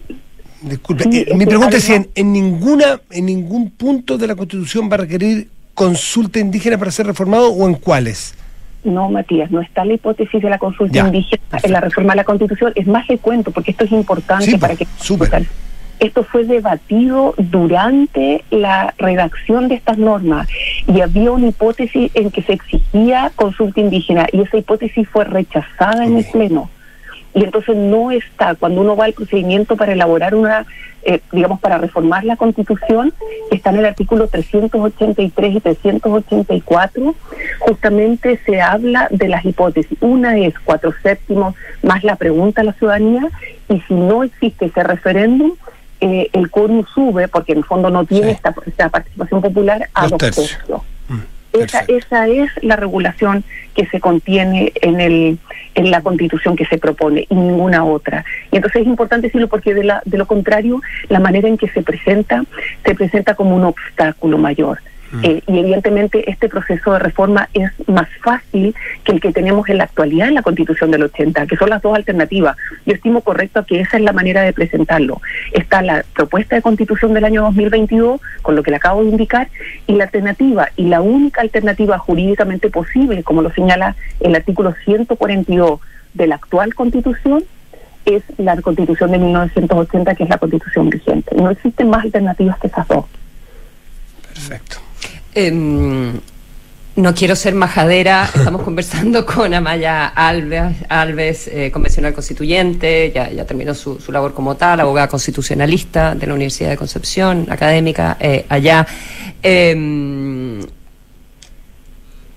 [0.65, 4.35] Disculpe, Sí, eh, mi pregunta es si en, en ninguna, en ningún punto de la
[4.35, 8.35] Constitución va a requerir consulta indígena para ser reformado o en cuáles.
[8.85, 11.67] No, Matías, no está la hipótesis de la consulta Ya, indígena perfecto.
[11.67, 12.73] en la reforma de la Constitución.
[12.75, 15.47] Es más, le cuento, porque esto es importante Sí, para pues, que discutan.
[16.01, 20.49] Esto fue debatido durante la redacción de estas normas
[20.87, 26.05] y había una hipótesis en que se exigía consulta indígena y esa hipótesis fue rechazada
[26.05, 26.25] en el.
[26.25, 26.69] Pleno.
[27.35, 30.67] Y entonces no está, cuando uno va al procedimiento para elaborar una,
[31.03, 33.13] eh, digamos, para reformar la Constitución,
[33.51, 37.15] está en el artículo 383 y 384,
[37.61, 39.99] justamente se habla de las hipótesis.
[40.01, 43.29] Una es cuatro séptimos más la pregunta a la ciudadanía,
[43.69, 45.53] y si no existe ese referéndum,
[46.01, 48.33] eh, el quórum sube, porque en el fondo no tiene Sí.
[48.33, 50.49] esta, esta participación popular, a Dos dos tercios.
[50.59, 50.81] tercios.
[51.09, 51.19] Mm,
[51.55, 55.39] Esa, esa es la regulación que se contiene en el
[55.75, 58.25] en la constitución que se propone y ninguna otra.
[58.51, 61.69] Y entonces es importante decirlo porque de, la, de lo contrario, la manera en que
[61.69, 62.45] se presenta,
[62.85, 64.79] se presenta como un obstáculo mayor.
[65.23, 68.75] Eh, y evidentemente este proceso de reforma es más fácil
[69.05, 71.83] que el que tenemos en la actualidad en la Constitución del 80, que son las
[71.83, 72.57] dos alternativas.
[72.87, 75.21] Yo estimo correcto que esa es la manera de presentarlo.
[75.53, 79.49] Está la propuesta de Constitución del año 2022, con lo que le acabo de indicar,
[79.87, 85.81] y la alternativa, y la única alternativa jurídicamente posible, como lo señala el artículo 142
[86.15, 87.45] de la actual Constitución,
[88.05, 91.35] es la Constitución de 1980, que es la Constitución vigente.
[91.37, 93.05] No existen más alternativas que esas dos.
[94.35, 94.84] Perfecto.
[95.35, 96.13] Em,
[96.97, 103.45] no quiero ser majadera, estamos conversando con Amaya Alves, Alves eh, convencional constituyente, ya, ya
[103.45, 108.47] terminó su, su labor como tal, abogada constitucionalista de la Universidad de Concepción, académica eh,
[108.49, 108.87] allá.
[109.43, 110.61] Em,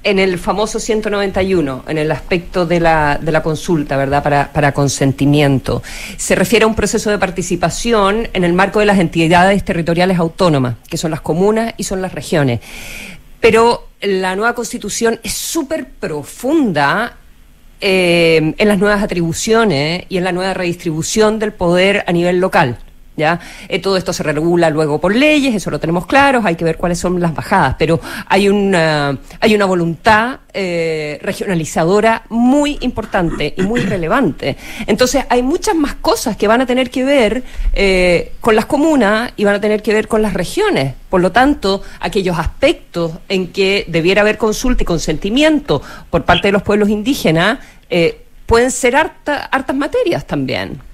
[0.07, 4.71] en el famoso 191, en el aspecto de la, de la consulta, ¿verdad?, para, para
[4.71, 5.83] consentimiento,
[6.15, 10.75] se refiere a un proceso de participación en el marco de las entidades territoriales autónomas,
[10.89, 12.61] que son las comunas y son las regiones.
[13.41, 17.17] Pero la nueva constitución es súper profunda
[17.81, 22.77] eh, en las nuevas atribuciones y en la nueva redistribución del poder a nivel local.
[23.17, 23.39] ¿Ya?
[23.67, 26.77] Eh, todo esto se regula luego por leyes, eso lo tenemos claro, hay que ver
[26.77, 33.63] cuáles son las bajadas, pero hay una, hay una voluntad eh, regionalizadora muy importante y
[33.63, 34.55] muy relevante.
[34.85, 39.33] Entonces, hay muchas más cosas que van a tener que ver eh, con las comunas
[39.35, 40.93] y van a tener que ver con las regiones.
[41.09, 46.51] Por lo tanto, aquellos aspectos en que debiera haber consulta y consentimiento por parte de
[46.51, 47.57] los pueblos indígenas
[47.89, 50.85] eh, pueden ser harta- hartas materias también.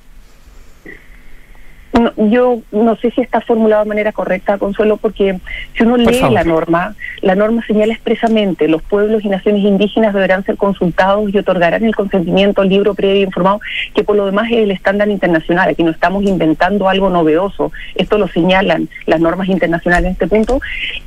[1.94, 5.38] No, yo no sé si está formulado de manera correcta, Consuelo, porque
[5.78, 6.34] si uno Por lee favor.
[6.34, 11.38] la norma, la norma señala expresamente los pueblos y naciones indígenas deberán ser consultados y
[11.38, 13.62] otorgarán el consentimiento libre, previo e informado,
[13.94, 15.70] que por lo demás es el estándar internacional.
[15.70, 17.72] Aquí no estamos inventando algo novedoso.
[17.94, 20.62] Esto lo señalan las normas internacionales en este punto,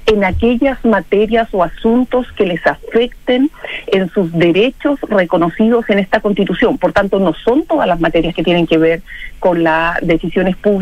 [0.06, 3.50] en aquellas materias o asuntos que les afecten
[3.88, 6.78] en sus derechos reconocidos en esta Constitución.
[6.78, 9.02] Por tanto, no son todas las materias que tienen que ver
[9.40, 10.75] con las decisiones públicas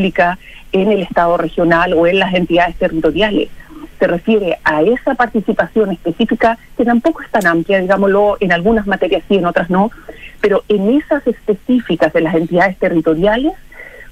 [0.72, 3.48] en el Estado regional o en las entidades territoriales.
[3.98, 9.22] Se refiere a esa participación específica que tampoco es tan amplia, digámoslo, en algunas materias
[9.28, 9.90] sí, en otras no,
[10.40, 13.52] pero en esas específicas de las entidades territoriales,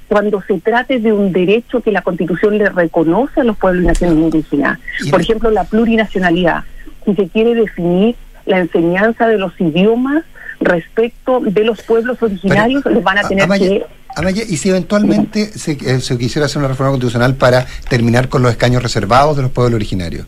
[0.09, 3.87] cuando se trate de un derecho que la Constitución le reconoce a los pueblos y
[3.87, 4.79] naciones indígenas.
[5.11, 6.65] Por ejemplo, la plurinacionalidad.
[7.05, 8.15] Si se quiere definir
[8.45, 10.25] la enseñanza de los idiomas
[10.61, 13.87] respecto de los pueblos originarios, les van a tener Amaya, que...
[14.17, 18.43] Amaya, y si eventualmente se, eh, se quisiera hacer una reforma constitucional para terminar con
[18.43, 20.27] los escaños reservados de los pueblos originarios,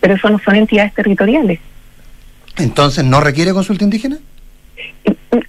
[0.00, 1.58] Pero eso no son entidades territoriales.
[2.58, 4.18] entonces no requiere consulta indígena?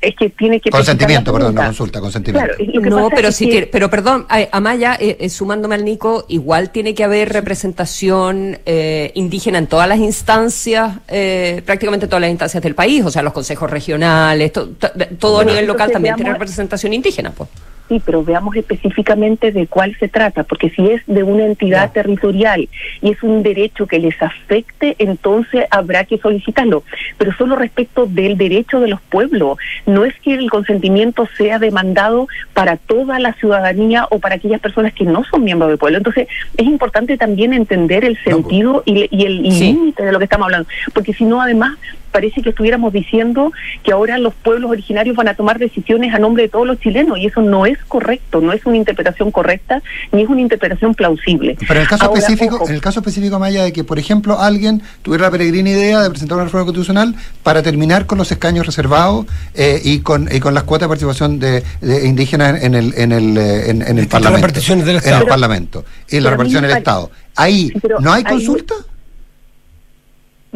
[0.02, 0.70] Es que tiene que...
[0.70, 2.54] Consentimiento, perdón, no la consulta, consentimiento.
[2.58, 6.26] Claro, No, pero si que- tiene- pero perdón, ay, Amaya, eh, eh, sumándome al Nico,
[6.28, 12.30] igual tiene que haber representación eh, indígena en todas las instancias, eh, prácticamente todas las
[12.32, 16.16] instancias del país, o sea, los consejos regionales, to- to- todo a nivel local también
[16.16, 17.50] tiene representación indígena, pues.
[17.88, 22.68] Sí, pero veamos específicamente de cuál se trata, porque si es de una entidad territorial
[23.02, 26.84] y es un derecho que les afecte, entonces habrá que solicitarlo.
[27.18, 32.28] Pero solo respecto del derecho de los pueblos, no es que el consentimiento sea demandado
[32.54, 35.98] para toda la ciudadanía o para aquellas personas que no son miembros del pueblo.
[36.00, 39.74] Entonces, es importante también entender el No, sentido y, y el Sí.
[39.74, 41.78] límite de lo que estamos hablando, porque si no, además,
[42.12, 43.52] parece que estuviéramos diciendo
[43.84, 47.18] que ahora los pueblos originarios van a tomar decisiones a nombre de todos los chilenos
[47.20, 51.58] y eso no es correcto, no es una interpretación correcta ni es una interpretación plausible.
[51.60, 54.82] Pero en el caso específico, en el caso específico Maya de que por ejemplo alguien
[55.02, 59.26] tuviera la peregrina idea de presentar una reforma constitucional para terminar con los escaños reservados
[59.56, 61.64] eh, y con y con las cuotas de participación de,
[62.04, 64.48] indígenas en el en el eh, en, el parlamento,
[64.86, 65.16] del Estado.
[65.16, 67.12] en el parlamento y la repartición del Estado.
[67.36, 68.74] Ahí no hay consulta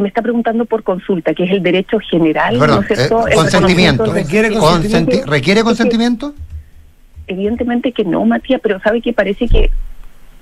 [0.01, 4.11] me está preguntando por consulta, que es el derecho general, ¿no es eh, consentimiento.
[4.11, 5.31] ¿Requiere consentimiento?
[5.31, 6.33] ¿Requiere consentimiento?
[7.31, 9.71] Evidentemente que no, Matías, pero sabe que parece que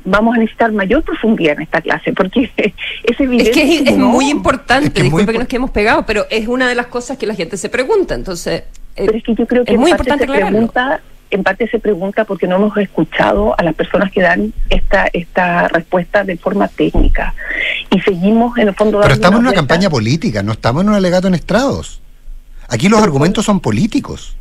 [0.05, 3.51] vamos a necesitar mayor profundidad en esta clase, porque es evidente.
[3.51, 6.87] Es que es, muy importante, disculpe que nos quedemos pegados, pero es una de las
[6.87, 8.63] cosas que la gente se pregunta, entonces.
[8.95, 11.79] Eh, pero es que yo creo que es muy importante se pregunta, en parte se
[11.79, 16.67] pregunta porque no hemos escuchado a las personas que dan esta esta respuesta de forma
[16.67, 17.35] técnica
[17.91, 18.99] y seguimos en el fondo.
[19.01, 22.01] Pero estamos en una campaña política, no estamos en un alegato en estrados.
[22.67, 24.35] Aquí los argumentos son políticos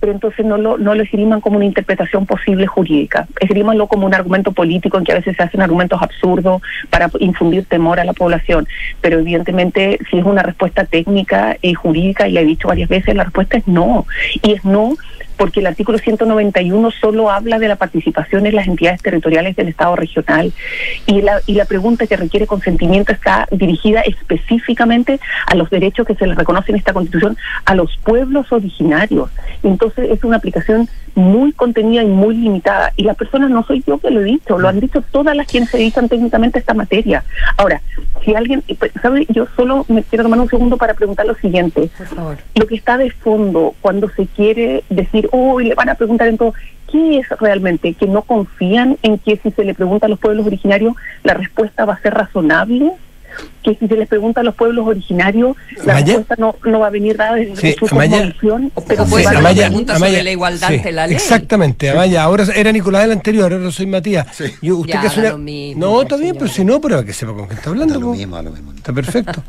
[0.00, 4.14] pero entonces no lo, no lo esgriman como una interpretación posible jurídica, esgrímanlo como un
[4.14, 8.12] argumento político en que a veces se hacen argumentos absurdos para infundir temor a la
[8.12, 8.68] población,
[9.00, 13.14] pero evidentemente si es una respuesta técnica y jurídica, y le he dicho varias veces,
[13.14, 14.06] la respuesta es no,
[14.42, 14.94] y es no
[15.36, 19.96] porque el artículo 191 solo habla de la participación en las entidades territoriales del Estado
[19.96, 20.52] regional
[21.06, 26.14] y la, y la pregunta que requiere consentimiento está dirigida específicamente a los derechos que
[26.14, 29.30] se les reconocen en esta Constitución a los pueblos originarios.
[29.62, 33.98] Entonces es una aplicación muy contenida y muy limitada y las personas no soy yo
[33.98, 36.74] que lo he dicho, lo han dicho todas las quienes se dedican técnicamente a esta
[36.74, 37.24] materia.
[37.56, 37.80] Ahora,
[38.24, 39.26] si alguien, pues, ¿sabe?
[39.30, 41.90] Yo solo me quiero tomar un segundo para preguntar lo siguiente.
[41.96, 42.36] Por favor.
[42.54, 46.38] Lo que está de fondo cuando se quiere decir hoy le van a preguntar en
[46.38, 46.54] todo,
[46.90, 47.94] ¿qué es realmente?
[47.94, 51.84] ¿Que no confían en que si se le pregunta a los pueblos originarios la respuesta
[51.84, 52.92] va a ser razonable?
[53.62, 56.90] Que si se les pregunta a los pueblos originarios, la respuesta no, no va a
[56.90, 61.06] venir dada desde su condición, pero puede ser una pregunta sobre la igualdad ante la
[61.06, 61.16] ley.
[61.16, 64.26] Exactamente, Amaya, ahora era Nicolás el anterior, ahora soy Matías.
[64.62, 65.34] Y usted que es una...
[65.76, 67.94] no, está bien, pero si no, pero que sepa con qué está hablando.
[67.94, 68.72] Está, lo mismo, lo mismo.
[68.72, 69.42] está perfecto.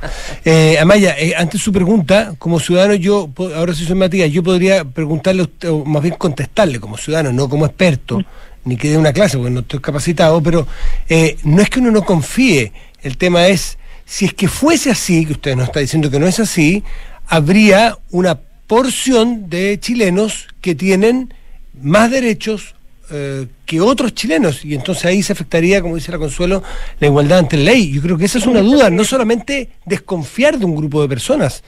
[0.46, 4.84] eh, Amaya, eh, ante su pregunta, como ciudadano, yo, ahora sí soy Matías, yo podría
[4.84, 8.24] preguntarle, o más bien contestarle como ciudadano, no como experto,
[8.68, 10.68] ni que dé una clase, porque no estoy capacitado, pero
[11.08, 15.26] eh, no es que uno no confíe el tema es, si es que fuese así,
[15.26, 16.84] que usted nos está diciendo que no es así,
[17.28, 21.34] habría una porción de chilenos que tienen
[21.82, 22.76] más derechos
[23.10, 26.62] eh, que otros chilenos y entonces ahí se afectaría, como dice la Consuelo,
[27.00, 27.94] la igualdad ante la ley.
[27.94, 31.64] Yo creo que esa es una duda, no solamente desconfiar de un grupo de personas,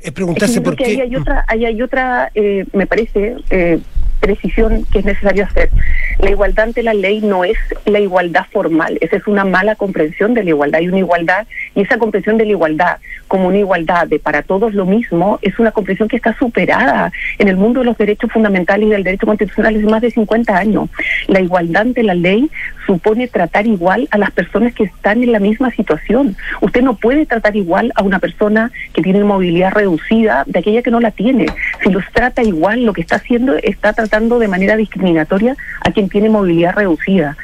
[0.00, 0.86] es preguntarse por qué.
[0.86, 3.78] Ahí hay otra, ahí hay otra eh, me parece, eh,
[4.26, 5.70] precisión que es necesario hacer.
[6.18, 10.34] La igualdad ante la ley no es la igualdad formal, esa es una mala comprensión
[10.34, 10.80] de la igualdad.
[10.80, 12.96] Hay una igualdad y esa comprensión de la igualdad
[13.28, 17.48] como una igualdad de para todos lo mismo es una comprensión que está superada en
[17.48, 20.88] el mundo de los derechos fundamentales y del derecho constitucional desde más de 50 años.
[21.28, 22.50] La igualdad ante la ley
[22.86, 26.36] supone tratar igual a las personas que están en la misma situación.
[26.60, 30.90] Usted no puede tratar igual a una persona que tiene movilidad reducida de aquella que
[30.90, 31.46] no la tiene.
[31.86, 36.08] Si los trata igual, lo que está haciendo está tratando de manera discriminatoria a quien
[36.08, 37.36] tiene movilidad reducida.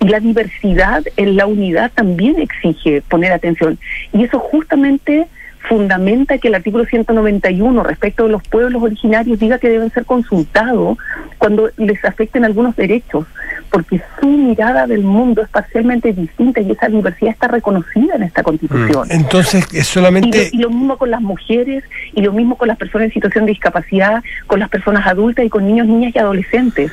[0.00, 3.78] Y la diversidad en la unidad también exige poner atención.
[4.12, 5.28] Y eso justamente
[5.68, 10.98] fundamenta que el artículo 191 respecto de los pueblos originarios diga que deben ser consultados
[11.38, 13.26] cuando les afecten algunos derechos,
[13.70, 18.42] porque su mirada del mundo es parcialmente distinta y esa diversidad está reconocida en esta
[18.42, 19.08] constitución.
[19.08, 19.12] Mm.
[19.12, 20.50] Entonces, es solamente...
[20.52, 23.52] Y lo, mismo con las mujeres, y lo mismo con las personas en situación de
[23.52, 26.92] discapacidad, con las personas adultas y con niños, niñas y adolescentes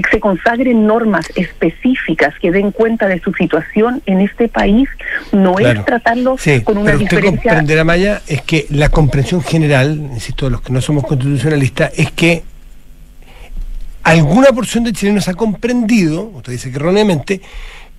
[0.00, 4.88] que se consagren normas específicas que den cuenta de su situación en este país
[5.32, 7.50] no es tratarlos con una pero usted diferencia.
[7.50, 12.42] comprenderá, Maya, es que la comprensión general, insisto, los que no somos constitucionalistas, es que
[14.02, 17.42] alguna porción de chilenos ha comprendido, usted dice que erróneamente,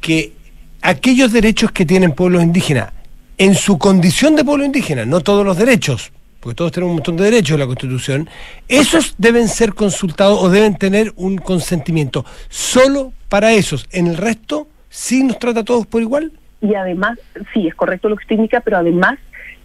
[0.02, 0.34] que
[0.82, 2.92] aquellos derechos que tienen pueblos indígenas
[3.38, 6.12] en su condición de pueblo indígena, no todos los derechos,
[6.44, 8.30] porque todos tenemos un montón de derechos en la Constitución,
[8.68, 13.88] esos deben ser consultados o deben tener un consentimiento solo para esos.
[13.92, 16.34] En el resto, sí nos trata a todos por igual.
[16.62, 17.18] Y además,
[17.54, 19.20] sí, es correcto lo que usted pero además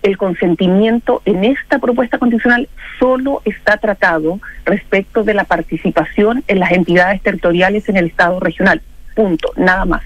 [0.04, 2.68] el consentimiento en esta propuesta constitucional
[3.00, 8.80] solo está tratado respecto de la participación en las entidades territoriales en el Estado regional
[9.18, 10.02] punto, nada más.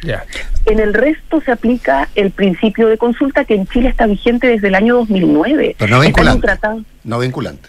[0.65, 4.69] En el resto se aplica el principio de consulta que en Chile está vigente desde
[4.69, 5.77] el año 2009.
[5.79, 6.49] Pero no vinculante.
[7.05, 7.69] No vinculante.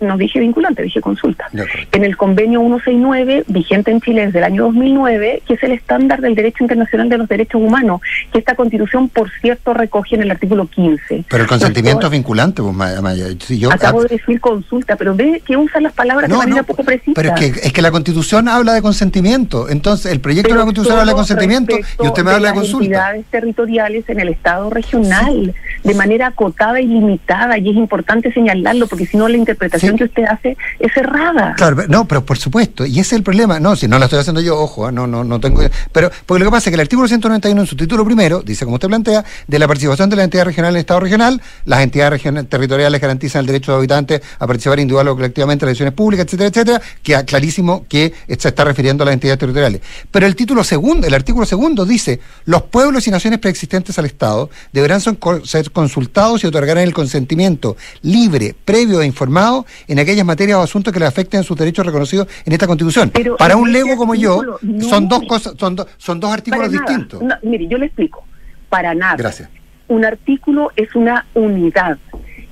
[0.00, 1.46] No dije vinculante, dije consulta.
[1.92, 6.20] En el convenio 169, vigente en Chile desde el año 2009, que es el estándar
[6.20, 8.00] del derecho internacional de los derechos humanos,
[8.32, 11.24] que esta constitución, por cierto, recoge en el artículo 15.
[11.28, 13.26] Pero el consentimiento es vinculante, pues, Maya.
[13.38, 16.84] Si yo, acabo de decir consulta, pero ve que usan las palabras de manera poco
[16.84, 17.12] precisa.
[17.14, 19.68] Pero es que, es que la constitución habla de consentimiento.
[19.68, 22.60] Entonces, el proyecto de la constitución habla de consentimiento y usted me habla de, de
[22.60, 22.84] consulta.
[22.84, 28.86] entidades territoriales en el Estado regional, de manera acotada y limitada, y es importante señalarlo,
[28.86, 31.54] porque si no la interpretación que usted hace es errada.
[31.56, 33.60] Claro, no, pero por supuesto, y ese es el problema.
[33.60, 34.92] No, si no la estoy haciendo yo, ojo, ¿eh?
[34.92, 35.60] no, no, no tengo.
[35.92, 38.64] Pero porque lo que pasa es que el artículo 191 en su título primero dice,
[38.64, 41.80] como usted plantea, de la participación de la entidad regional en el Estado regional, las
[41.80, 46.26] entidades territoriales garantizan el derecho de habitantes a participar individual o colectivamente en elecciones públicas,
[46.26, 46.82] etcétera, etcétera.
[47.02, 49.80] Queda clarísimo que se está refiriendo a las entidades territoriales.
[50.10, 54.50] Pero el título segundo, el artículo segundo dice, los pueblos y naciones preexistentes al Estado
[54.72, 60.62] deberán ser consultados y otorgarán el consentimiento libre, previo e informado en aquellas materias o
[60.62, 63.12] asuntos que le afecten sus derechos reconocidos en esta Constitución.
[63.38, 64.58] Para un lego como yo,
[64.88, 67.22] son dos cosas, son, son dos artículos distintos.
[67.42, 68.24] mire, yo le explico.
[68.68, 69.16] Para nada.
[69.16, 69.48] Gracias.
[69.88, 71.98] Un artículo es una unidad.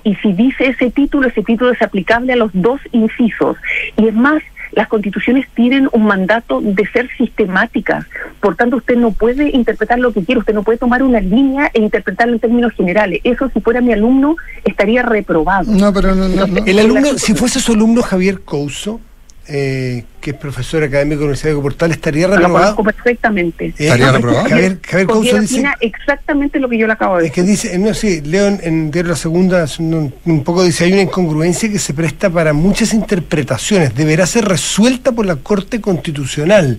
[0.05, 3.57] Y si dice ese título, ese título es aplicable a los dos incisos.
[3.97, 4.43] Y es más,
[4.73, 8.07] las constituciones tienen un mandato de ser sistemáticas.
[8.41, 11.71] Por tanto, usted no puede interpretar lo que quiere, usted no puede tomar una línea
[11.73, 13.21] e interpretarla en términos generales.
[13.25, 15.71] Eso, si fuera mi alumno, estaría reprobado.
[15.73, 16.25] No, pero no,
[16.67, 19.01] El alumno, si fuese su alumno Javier Couso,
[19.47, 22.76] eh, que es profesor académico de la Universidad de Portal, estaría reprobado.
[22.76, 23.66] Lo perfectamente.
[23.66, 24.49] Eh, ¿Estaría reprobado?
[24.49, 25.64] Javier, Javier Couso dice.
[25.80, 27.30] exactamente lo que yo le acabo de decir.
[27.30, 31.03] Es que dice, no, sí, leo en, en La Segunda, un, poco dice: hay una
[31.03, 33.95] incongruencia que se presta para muchas interpretaciones.
[33.95, 36.78] Deberá ser resuelta por la Corte Constitucional.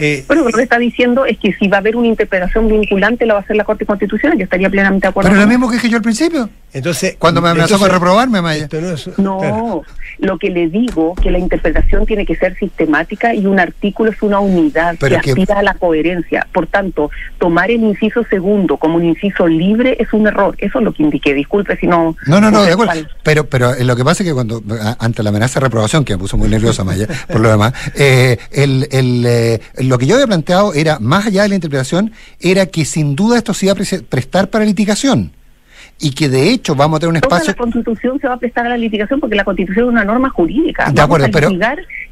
[0.00, 3.26] Eh, bueno, lo que está diciendo es que si va a haber una interpretación vinculante,
[3.26, 4.38] la va a hacer la Corte Constitucional.
[4.38, 5.28] Yo estaría plenamente de acuerdo.
[5.28, 6.48] Pero lo mismo que dije yo al principio.
[6.72, 8.68] Entonces, cuando me amenazó con reprobarme, Maya.
[9.16, 9.82] No,
[10.18, 14.20] lo que le digo que la interpretación tiene que ser sistemática y un artículo es
[14.22, 16.46] una unidad que aspira a la coherencia.
[16.52, 20.54] Por tanto, tomar el inciso segundo como un inciso libre es un error.
[20.58, 21.32] Eso es lo que indiqué.
[21.32, 22.16] Disculpe si no.
[22.26, 22.92] No, no, no, de acuerdo.
[23.22, 24.62] Pero, pero lo que pasa es que cuando
[24.98, 28.38] ante la amenaza de reprobación que me puso muy nerviosa Maya, por lo demás, eh,
[28.50, 32.66] el, el, eh, lo que yo había planteado era más allá de la interpretación era
[32.66, 33.76] que sin duda esto se iba a
[34.08, 35.32] prestar para litigación
[36.00, 37.54] y que de hecho vamos a tener un espacio.
[37.54, 40.04] Toda la Constitución se va a prestar a la litigación porque la Constitución es una
[40.04, 40.90] norma jurídica.
[40.90, 41.50] De acuerdo, pero.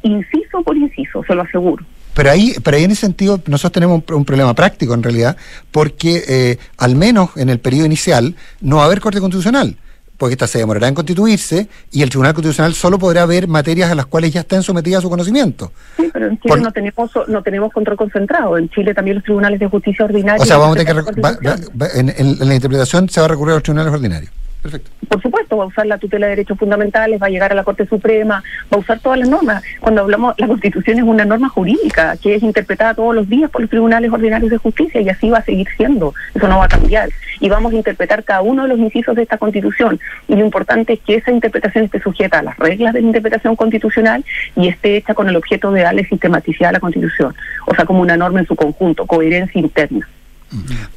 [0.03, 1.85] inciso por inciso, se lo aseguro.
[2.15, 5.37] Pero ahí, pero ahí en ese sentido nosotros tenemos un, problema práctico en realidad,
[5.71, 9.77] porque eh, al menos en el periodo inicial no va a haber corte constitucional
[10.17, 13.95] porque esta se demorará en constituirse y el Tribunal Constitucional solo podrá ver materias a
[13.95, 15.73] las cuales ya estén sometidas a su conocimiento.
[15.97, 18.57] Sí, pero en Chile no tenemos no tenemos control concentrado.
[18.57, 20.43] En Chile también los tribunales de justicia ordinarios.
[20.43, 22.01] O sea, vamos a tener que.
[22.01, 24.33] en, la interpretación se va a recurrir a los tribunales ordinarios.
[24.67, 24.91] Perfecto.
[25.09, 27.63] Por supuesto, va a usar la tutela de derechos fundamentales, va a llegar a la
[27.63, 28.43] Corte Suprema,
[28.73, 29.63] va a usar todas las normas.
[29.79, 33.61] Cuando hablamos, la Constitución es una norma jurídica que es interpretada todos los días por
[33.61, 36.15] los tribunales ordinarios de justicia y así va a seguir siendo.
[36.35, 37.11] Eso no va a cambiar.
[37.39, 40.01] Y vamos a interpretar cada uno de los incisos de esta Constitución.
[40.27, 43.55] Y lo importante es que esa interpretación esté sujeta a las reglas de la interpretación
[43.55, 44.25] constitucional
[44.57, 47.33] y esté hecha con el objeto de darle sistematicidad a la Constitución.
[47.67, 50.09] O sea, como una norma en su conjunto, coherencia interna.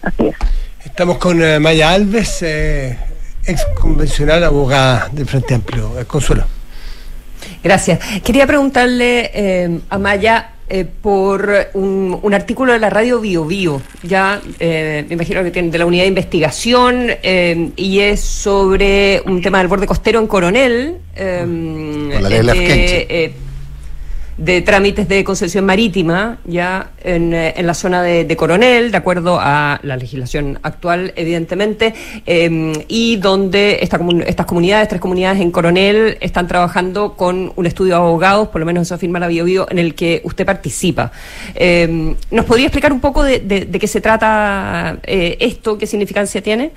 [0.01, 0.35] Así es.
[0.83, 2.41] Estamos con eh, Maya Alves.
[2.41, 2.97] Eh
[3.49, 5.99] ex convencional abogada del Frente Amplio.
[5.99, 6.45] Eh, Consuelo.
[7.63, 7.99] Gracias.
[8.23, 14.39] Quería preguntarle eh, a Maya eh, por un, artículo de la radio Bio Bio, ya
[14.59, 17.09] me imagino que tiene de la unidad de investigación
[17.75, 20.97] y es sobre un tema del borde costero en Coronel.
[21.17, 23.33] Con la ley de
[24.65, 29.79] trámites de concesión marítima ya en, eh, en la zona de, Coronel, de acuerdo a
[29.83, 31.93] la legislación actual, evidentemente,
[32.25, 37.95] em, y donde esta estas comunidades, tres comunidades en Coronel, están trabajando con un estudio
[37.95, 41.11] de abogados, por lo menos eso afirma la BioBio, en el que usted participa.
[41.55, 46.41] Em, ¿Nos podría explicar un poco de, de, qué se trata eh, esto, qué significancia
[46.41, 46.71] tiene?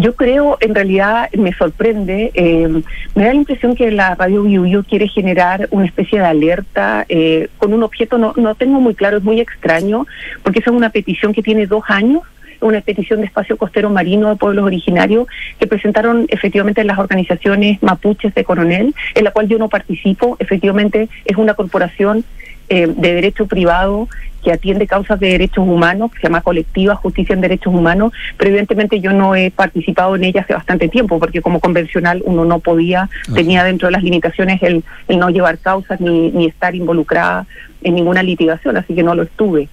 [0.00, 2.68] Yo creo, en realidad, me sorprende, eh,
[3.14, 7.48] me da la impresión que la radio Biuyo quiere generar una especie de alerta eh,
[7.58, 10.04] con un objeto, no, no tengo muy claro, es muy extraño,
[10.42, 12.22] porque esa es una petición que tiene dos años,
[12.60, 15.28] una petición de espacio costero marino de pueblos originarios
[15.60, 21.08] que presentaron efectivamente las organizaciones mapuches de Coronel, en la cual yo no participo, efectivamente
[21.24, 22.24] es una corporación
[22.70, 24.08] eh, de derecho privado
[24.44, 28.50] que atiende causas de derechos humanos, que se llama Colectiva Justicia en Derechos Humanos, pero
[28.50, 32.58] evidentemente yo no he participado en ella hace bastante tiempo, porque como convencional uno no
[32.58, 37.46] podía, tenía dentro de las limitaciones el, el no llevar causas ni, ni estar involucrada
[37.82, 39.68] en ninguna litigación, así que no lo estuve.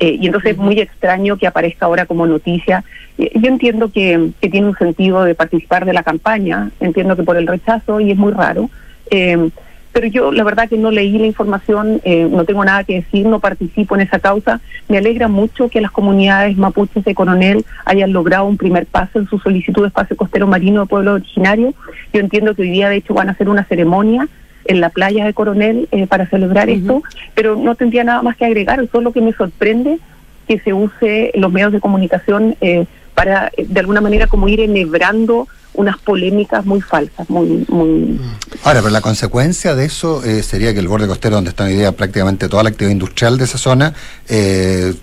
[0.00, 2.84] Eh, y entonces es muy extraño que aparezca ahora como noticia.
[3.18, 7.22] Eh, yo entiendo que, que, tiene un sentido de participar de la campaña, entiendo que
[7.22, 8.70] por el rechazo, y es muy raro.
[9.10, 9.50] Eh,
[9.94, 13.26] pero yo la verdad que no leí la información, eh, no tengo nada que decir,
[13.26, 14.60] no participo en esa causa.
[14.88, 19.28] Me alegra mucho que las comunidades mapuches de Coronel hayan logrado un primer paso en
[19.28, 21.74] su solicitud de espacio costero marino de pueblo originario.
[22.12, 24.26] Yo entiendo que hoy día de hecho van a hacer una ceremonia
[24.64, 27.04] en la playa de Coronel eh, para celebrar esto,
[27.36, 30.00] pero no tendría nada más que agregar, solo que me sorprende
[30.48, 35.46] que se use los medios de comunicación eh, para de alguna manera como ir enhebrando
[35.74, 37.64] unas polémicas muy falsas, muy...
[37.68, 38.18] muy...
[38.62, 41.74] Ahora, pero la consecuencia de eso eh, sería que el borde costero, donde está hoy
[41.74, 43.92] día prácticamente toda la actividad industrial de esa zona,
[44.28, 44.94] eh,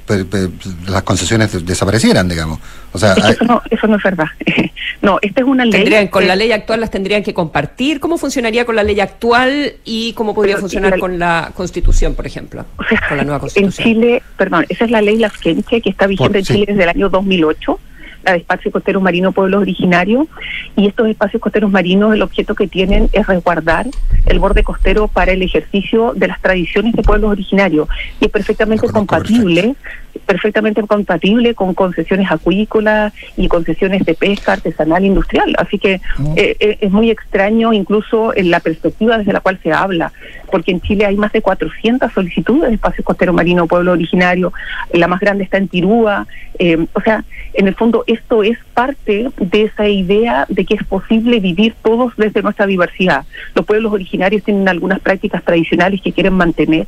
[0.88, 2.59] las concesiones desaparecieran, digamos.
[2.93, 4.26] O sea, eso, no, eso no es verdad.
[5.01, 6.07] no, esta es una ley...
[6.09, 7.99] con la ley actual las tendrían que compartir.
[7.99, 12.65] ¿Cómo funcionaría con la ley actual y cómo podría funcionar con la Constitución, por ejemplo?
[13.07, 13.88] con la nueva Constitución.
[13.88, 16.89] En Chile, perdón, esa es la ley la que está vigente en Chile desde el
[16.89, 17.80] año 2008
[18.24, 20.28] la de espacios costeros marinos pueblos originarios
[20.76, 23.88] y estos espacios costeros marinos el objeto que tienen es resguardar
[24.26, 27.88] el borde costero para el ejercicio de las tradiciones de pueblos originarios
[28.19, 29.76] y es perfectamente compatible
[30.26, 36.01] perfectamente compatible con concesiones acuícolas y concesiones de pesca artesanal e industrial así que
[36.36, 40.12] eh, eh, es muy extraño incluso en la perspectiva desde la cual se habla
[40.51, 44.53] porque en Chile hay más de 400 solicitudes de espacios costeros marinos pueblo originario
[44.93, 46.28] la más grande está en Tirúa
[46.59, 50.84] eh, o sea en el fondo esto es parte de esa idea de que es
[50.84, 53.26] posible vivir todos desde nuestra diversidad.
[53.55, 56.88] Los pueblos originarios tienen algunas prácticas tradicionales que quieren mantener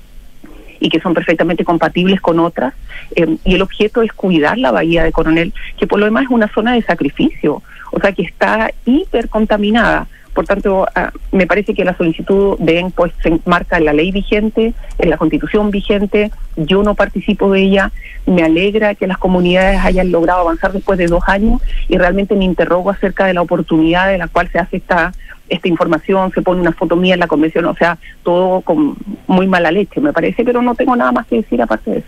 [0.83, 2.73] y que son perfectamente compatibles con otras.
[3.15, 6.29] Eh, y el objeto es cuidar la bahía de Coronel, que por lo demás es
[6.29, 11.85] una zona de sacrificio, o sea que está hipercontaminada por tanto, ah, me parece que
[11.85, 16.31] la solicitud de pues se enmarca en la ley vigente, en la constitución vigente.
[16.55, 17.91] Yo no participo de ella.
[18.25, 22.45] Me alegra que las comunidades hayan logrado avanzar después de dos años y realmente me
[22.45, 25.13] interrogo acerca de la oportunidad de la cual se hace esta
[25.49, 28.95] esta información, se pone una foto mía en la convención, o sea, todo con
[29.27, 32.07] muy mala leche, me parece, pero no tengo nada más que decir aparte de eso.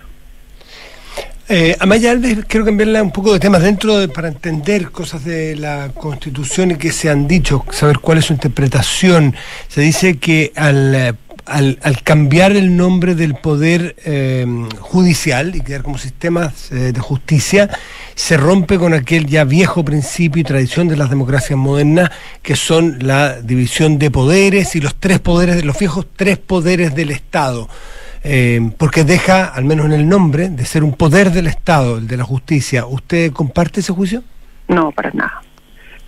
[1.47, 5.55] Eh, Amaya Alves, quiero cambiarle un poco de temas dentro de, para entender cosas de
[5.55, 9.35] la Constitución y que se han dicho, saber cuál es su interpretación.
[9.67, 11.15] Se dice que al,
[11.45, 14.45] al, cambiar el nombre del poder eh,
[14.79, 17.69] judicial y quedar como sistemas eh, de justicia,
[18.15, 22.09] se rompe con aquel ya viejo principio y tradición de las democracias modernas,
[22.41, 27.11] que son la división de poderes y los tres poderes, los viejos tres poderes del
[27.11, 27.69] Estado.
[28.23, 32.07] Eh, porque deja, al menos en el nombre, de ser un poder del Estado, el
[32.07, 32.87] de la justicia.
[32.87, 34.23] ¿Usted comparte ese juicio?
[34.67, 35.44] No, para nada.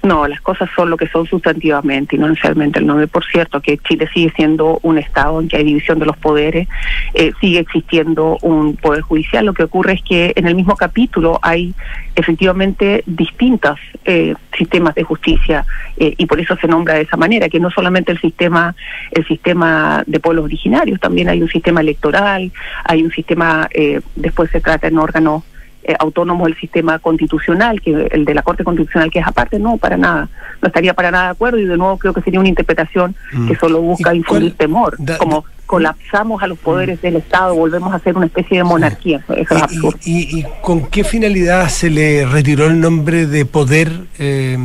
[0.07, 3.07] No, las cosas son lo que son sustantivamente y no necesariamente el nombre.
[3.07, 6.69] Por cierto, que Chile sigue siendo un Estado en que hay división de los poderes,
[7.13, 9.45] eh, sigue existiendo un poder judicial.
[9.45, 11.73] Lo que ocurre es que en el mismo capítulo hay
[12.15, 15.65] efectivamente distintos eh, sistemas de justicia
[15.97, 18.75] eh, y por eso se nombra de esa manera, que no solamente el sistema,
[19.11, 22.49] el sistema de pueblos originarios, también hay un sistema electoral,
[22.85, 23.69] hay un sistema,
[24.15, 25.43] después se trata en órganos
[25.87, 29.77] eh, autónomo el sistema constitucional, que el de la Corte Constitucional, que es aparte, no,
[29.77, 30.27] para nada.
[30.61, 33.53] No estaría para nada de acuerdo y de nuevo creo que sería una interpretación que
[33.53, 33.57] mm.
[33.57, 37.01] solo busca infundir temor, como colapsamos a los poderes mm.
[37.01, 39.23] del Estado, volvemos a ser una especie de monarquía.
[39.29, 39.97] Eso es absurdo.
[40.03, 44.57] Y, con qué finalidad se le retiró el nombre de poder, eh,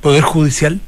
[0.00, 0.80] poder judicial?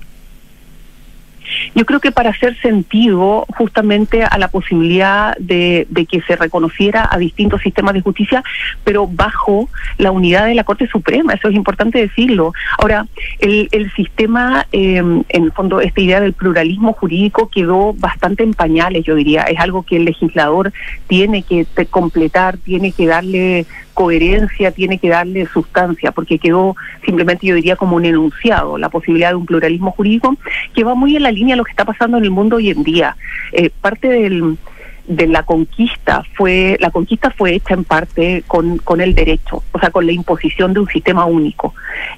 [1.74, 7.18] Yo creo que para hacer sentido justamente a la posibilidad de, que se reconociera a
[7.18, 8.42] distintos sistemas de justicia,
[8.84, 12.52] pero bajo la unidad de la Corte Suprema, eso es importante decirlo.
[12.78, 13.06] Ahora,
[13.38, 18.54] el, el sistema, em, en el fondo, esta idea del pluralismo jurídico quedó bastante en
[18.54, 19.42] pañales, yo diría.
[19.42, 20.72] Es algo que el legislador
[21.06, 23.66] tiene que completar, tiene que darle
[23.96, 26.76] coherencia, tiene que darle sustancia, porque quedó
[27.06, 30.36] simplemente, yo diría, como un enunciado, la posibilidad de un pluralismo jurídico
[30.74, 32.68] que va muy en la línea de lo que está pasando en el mundo hoy
[32.68, 33.16] en día.
[33.52, 34.58] Eh, parte del
[35.06, 39.78] de la conquista fue la conquista fue hecha en parte con, con el derecho, o
[39.78, 41.74] sea, con la imposición de un sistema único.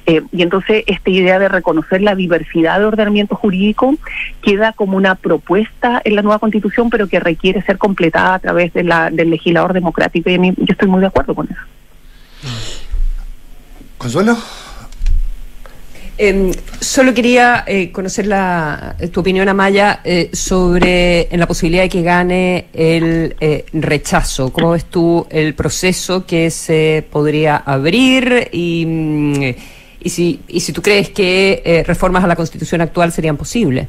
[0.07, 3.95] Eh, y entonces esta idea de reconocer la diversidad de ordenamiento jurídico
[4.43, 8.73] queda como una propuesta en la nueva constitución, pero que requiere ser completada a través
[8.73, 10.31] de la, del legislador democrático.
[10.31, 11.61] Y yo estoy muy de acuerdo con eso.
[13.99, 14.37] Consuelo.
[16.21, 16.51] Eh,
[16.81, 22.03] solo quería eh, conocer la, tu opinión, Amaya, eh, sobre en la posibilidad de que
[22.03, 24.53] gane el eh, rechazo.
[24.53, 29.55] ¿Cómo ves tú el proceso que se podría abrir y, mm,
[30.09, 33.87] si, y si tú crees que reformas a la Constitución actual serían posibles?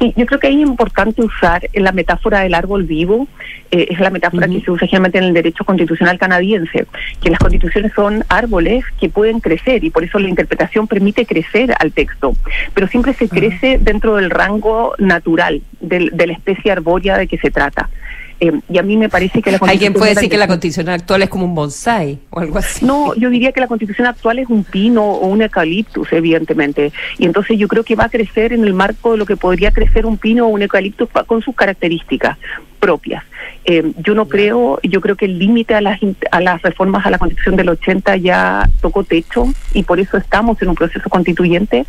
[0.00, 3.28] Sí, yo creo que es importante usar la metáfora del árbol vivo,
[3.70, 6.86] eh, es la metáfora que se usa generalmente en el derecho constitucional canadiense,
[7.22, 11.74] que las constituciones son árboles que pueden crecer y por eso la interpretación permite crecer
[11.78, 12.34] al texto,
[12.72, 17.36] pero siempre se crece dentro del rango natural del, de la especie arbórea de que
[17.36, 17.90] se trata.
[18.40, 19.70] Eh, y a mí me parece que la constitución...
[19.70, 22.84] ¿Alguien puede decir que la constitución actual es como un bonsai o algo así?
[22.84, 26.92] No, yo diría que la constitución actual es un pino o un eucaliptus, evidentemente.
[27.18, 29.70] Y entonces yo creo que va a crecer en el marco de lo que podría
[29.72, 32.38] crecer un pino o un eucaliptus con sus características
[32.80, 33.22] propias.
[33.64, 36.00] Eh, yo no creo, yo creo que el límite a las,
[36.30, 39.44] a las reformas a la Constitución del 80 ya tocó techo
[39.74, 41.84] y por eso estamos en un proceso constituyente.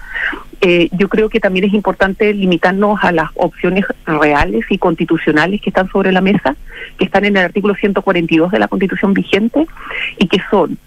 [0.60, 5.70] Eh, yo creo que también es importante limitarnos a las opciones reales y constitucionales que
[5.70, 6.56] están sobre la mesa,
[6.98, 9.66] que están en el artículo 142 de la Constitución vigente
[10.20, 10.78] y que son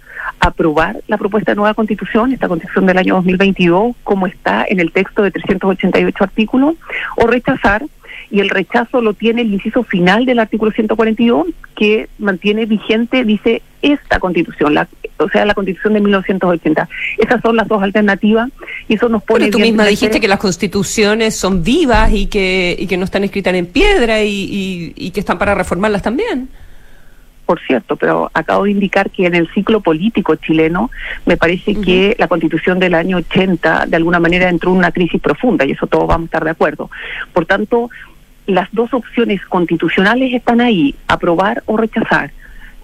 [0.41, 4.93] aprobar la propuesta de nueva constitución, esta constitución del año 2022, como está en el
[4.93, 6.75] texto de 388 artículos,
[7.17, 7.85] o rechazar
[8.31, 11.47] y el rechazo lo tiene el inciso final del artículo 142
[11.77, 16.89] que mantiene vigente, dice, esta constitución, la, o sea, la constitución de 1980.
[17.19, 18.51] Esas son las dos alternativas
[18.89, 19.47] y eso nos pone...
[19.47, 23.25] Pero tú misma dijiste que las constituciones son vivas y que, y que no están
[23.25, 26.49] escritas en piedra y, y, que están para reformarlas también
[27.45, 30.91] por cierto, pero acabo de indicar que en el ciclo político chileno
[31.27, 35.21] me parece que la constitución del año 80 de alguna manera entró en una crisis
[35.21, 36.91] profunda y eso todos vamos a estar de acuerdo.
[37.35, 37.91] Por tanto,
[38.47, 42.31] las dos opciones constitucionales están ahí, aprobar o rechazar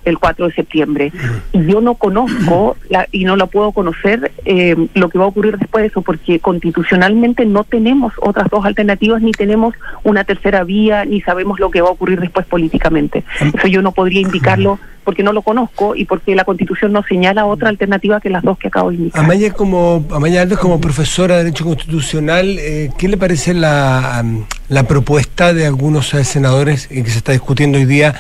[0.04, 1.12] el 4 de septiembre.
[1.52, 5.28] Y yo no conozco la, y no lo puedo conocer eh, lo que va a
[5.28, 10.64] ocurrir después de eso, porque constitucionalmente no tenemos otras dos alternativas, ni tenemos una tercera
[10.64, 13.24] vía, ni sabemos lo que va a ocurrir después políticamente.
[13.54, 14.78] Eso yo no podría indicarlo
[15.10, 18.56] porque no lo conozco y porque la Constitución no señala otra alternativa que las dos
[18.56, 19.24] que acabo de indicar.
[19.24, 24.24] Amaya, como, Amaya Alves, como profesora de Derecho Constitucional, eh, ¿qué le parece la,
[24.68, 28.14] la propuesta de algunos senadores que se está discutiendo hoy día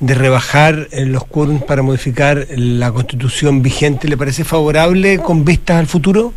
[0.00, 4.06] de rebajar eh, los quórums para modificar la Constitución vigente?
[4.06, 6.34] ¿Le parece favorable con vistas al futuro?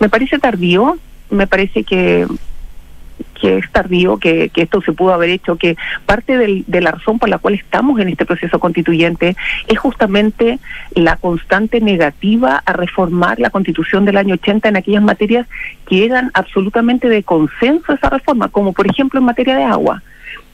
[0.00, 0.96] Me parece tardío,
[1.28, 2.26] me parece que
[3.46, 7.20] que es tardío, que, esto se pudo haber hecho, que parte del, de la razón
[7.20, 9.36] por la cual estamos en este proceso constituyente
[9.68, 10.58] es justamente
[10.94, 15.46] la constante negativa a reformar la constitución del año 80 en aquellas materias
[15.88, 20.02] que eran absolutamente de consenso esa reforma, como por ejemplo en materia de agua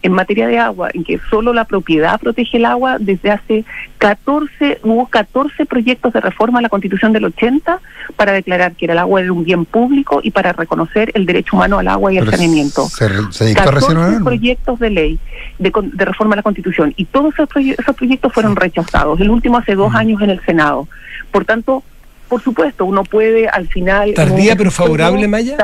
[0.03, 3.64] en materia de agua, en que solo la propiedad protege el agua, desde hace
[3.98, 7.80] 14, hubo 14 proyectos de reforma a la Constitución del 80
[8.16, 11.57] para declarar que era el agua era un bien público y para reconocer el derecho
[11.57, 12.88] humano al agua y al saneamiento.
[12.88, 15.18] Se, 14 proyectos de ley
[15.59, 15.72] de,
[16.05, 17.48] reforma a la Constitución y todos esos,
[17.96, 20.88] proyectos fueron rechazados, el último hace dos años en el Senado.
[21.30, 21.84] Por tanto,
[22.28, 24.14] por supuesto, uno puede al final...
[24.14, 25.57] ¿Tardía pero favorable, Maya?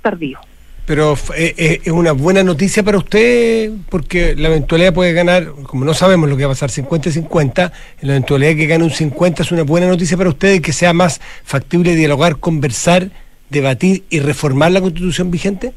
[0.00, 0.38] Tardío.
[0.86, 5.84] Pero eh, eh, es una buena noticia para usted porque la eventualidad puede ganar, como
[5.84, 7.72] no sabemos lo que va a pasar 50 y 50,
[8.02, 10.92] la eventualidad que gane un 50 es una buena noticia para usted y que sea
[10.92, 13.10] más factible dialogar, conversar,
[13.50, 15.72] debatir y reformar la constitución vigente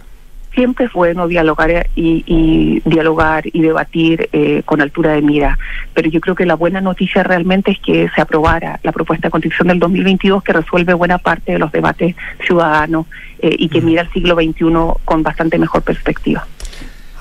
[0.54, 5.58] siempre es bueno dialogar y, dialogar y debatir eh, con altura de mira,
[5.93, 9.32] pero yo creo que la buena noticia realmente es que se aprobara la propuesta de
[9.32, 13.06] constitución del 2022 que resuelve buena parte de los debates ciudadanos
[13.39, 16.45] eh, y que mira el siglo XXI con bastante mejor perspectiva.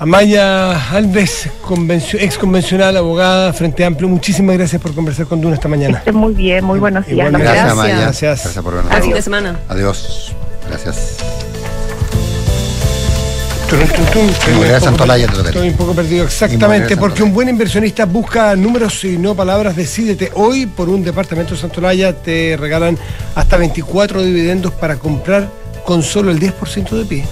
[0.01, 1.51] Amaya Alves,
[2.15, 6.03] ex convencional, abogada, Frente Amplio, muchísimas gracias por conversar con Duna esta mañana.
[6.13, 7.33] muy bien, muy buenos días.
[7.33, 8.01] Gracias, Amaya.
[8.01, 8.43] Gracias.
[8.45, 8.95] Gracias por vernos.
[9.01, 9.59] Fin de semana.
[9.69, 10.33] Adiós.
[10.69, 11.19] Gracias.
[15.51, 19.77] Estoy un poco perdido, exactamente, porque un buen inversionista busca números y no palabras.
[19.77, 22.97] Decídete hoy por un departamento de Santolaya, te regalan
[23.35, 25.49] hasta 24 dividendos para comprar
[25.85, 27.25] con solo el 10% de pie.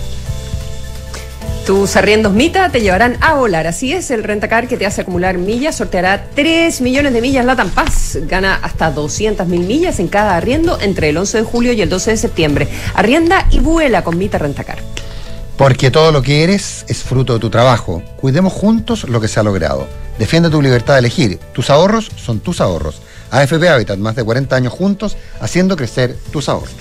[1.65, 3.67] Tus arriendos Mita te llevarán a volar.
[3.67, 7.71] Así es, el rentacar que te hace acumular millas sorteará 3 millones de millas Latam
[7.71, 8.19] Paz.
[8.29, 11.89] Gana hasta 200 mil millas en cada arriendo entre el 11 de julio y el
[11.89, 12.69] 12 de septiembre.
[12.95, 14.96] Arrienda y vuela con Mita Rentacar.
[15.57, 18.03] Porque todo lo que eres es fruto de tu trabajo.
[18.17, 19.89] Cuidemos juntos lo que se ha logrado.
[20.19, 21.39] Defiende tu libertad de elegir.
[21.53, 23.01] Tus ahorros son tus ahorros.
[23.31, 26.75] AFP Habitat, más de 40 años juntos, haciendo crecer tus ahorros.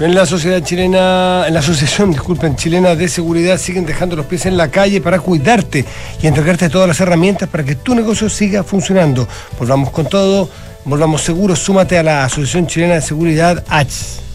[0.00, 4.46] En la sociedad chilena, en la asociación, disculpen, chilena de seguridad siguen dejando los pies
[4.46, 5.84] en la calle para cuidarte
[6.22, 9.28] y entregarte todas las herramientas para que tu negocio siga funcionando.
[9.58, 10.48] Volvamos con todo,
[10.86, 14.29] volvamos seguros, súmate a la Asociación Chilena de Seguridad H.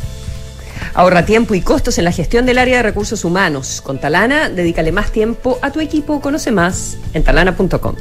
[0.94, 3.82] Ahorra tiempo y costos en la gestión del área de recursos humanos.
[3.82, 6.22] Con Talana, dedícale más tiempo a tu equipo.
[6.22, 7.96] Conoce más en talana.com.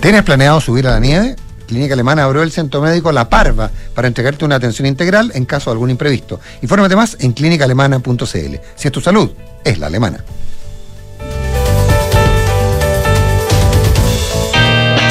[0.00, 1.36] ¿Tienes planeado subir a la nieve?
[1.66, 5.70] Clínica Alemana abrió el centro médico La Parva para entregarte una atención integral en caso
[5.70, 6.40] de algún imprevisto.
[6.62, 8.56] Infórmate más en clínicaalemana.cl.
[8.74, 9.30] Si es tu salud,
[9.62, 10.24] es la alemana.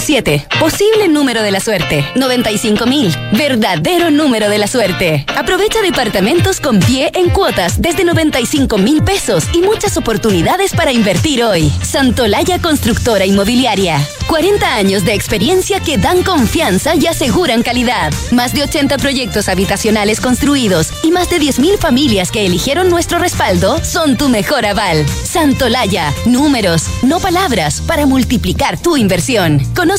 [0.10, 0.47] 97.
[0.60, 2.03] Posible número de la suerte.
[2.16, 3.16] 95 mil.
[3.32, 5.24] Verdadero número de la suerte.
[5.38, 11.43] Aprovecha departamentos con pie en cuotas desde 95 mil pesos y muchas oportunidades para invertir
[11.43, 11.72] hoy.
[11.84, 13.99] Santolaya Constructora Inmobiliaria.
[14.28, 18.12] 40 años de experiencia que dan confianza y aseguran calidad.
[18.32, 23.84] Más de 80 proyectos habitacionales construidos y más de 10.000 familias que eligieron nuestro respaldo
[23.84, 25.05] son tu mejor aval.
[25.24, 29.60] Santolaya, números, no palabras, para multiplicar tu inversión.
[29.76, 29.98] Conoce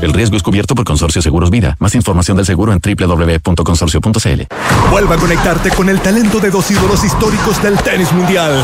[0.00, 1.76] El riesgo es cubierto por Consorcio Seguros Vida.
[1.78, 4.42] Más información del seguro en www.consorcio.cl.
[4.90, 8.62] Vuelva a conectarte con el talento de dos ídolos históricos del tenis mundial.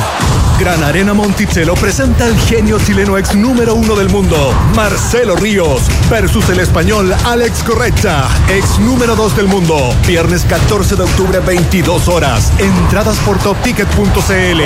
[0.61, 6.51] Gran Arena Monticello presenta al genio chileno ex número uno del mundo, Marcelo Ríos, versus
[6.51, 9.95] el español Alex Correcha, ex número dos del mundo.
[10.07, 12.53] Viernes 14 de octubre, 22 horas.
[12.59, 14.61] Entradas por topticket.cl.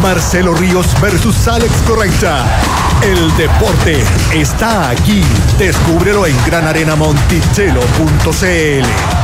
[0.00, 2.46] Marcelo Ríos versus Alex Correcha.
[3.02, 4.02] El deporte
[4.32, 5.22] está aquí.
[6.04, 9.23] Descúbrelo en granarenamonticello.cl.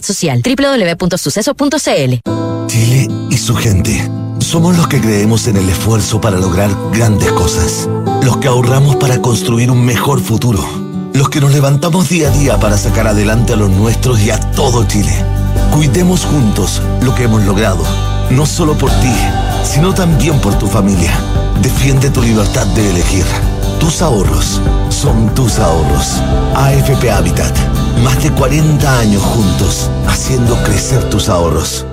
[0.00, 0.42] Social.
[0.42, 2.20] www.suceso.cl
[2.66, 4.08] Chile y su gente.
[4.38, 7.88] Somos los que creemos en el esfuerzo para lograr grandes cosas.
[8.22, 10.62] Los que ahorramos para construir un mejor futuro.
[11.14, 14.38] Los que nos levantamos día a día para sacar adelante a los nuestros y a
[14.52, 15.12] todo Chile.
[15.72, 17.82] Cuidemos juntos lo que hemos logrado.
[18.30, 19.14] No solo por ti,
[19.64, 21.12] sino también por tu familia.
[21.62, 23.24] Defiende tu libertad de elegir.
[23.82, 24.60] Tus ahorros
[24.90, 26.22] son tus ahorros.
[26.54, 27.52] AFP Habitat.
[28.04, 31.84] Más de 40 años juntos, haciendo crecer tus ahorros.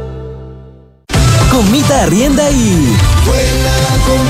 [1.50, 1.66] Con
[2.04, 2.96] arrienda y...
[3.26, 3.74] Vuela,
[4.06, 4.24] con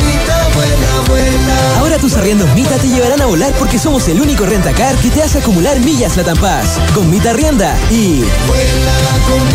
[0.56, 1.80] vuela, vuela.
[1.80, 5.22] Ahora tus arriendos Mita te llevarán a volar porque somos el único rentacar que te
[5.22, 6.80] hace acumular millas la Paz.
[6.96, 8.22] Con Mita Arrienda y...
[8.48, 8.96] Vuela,
[9.28, 9.46] con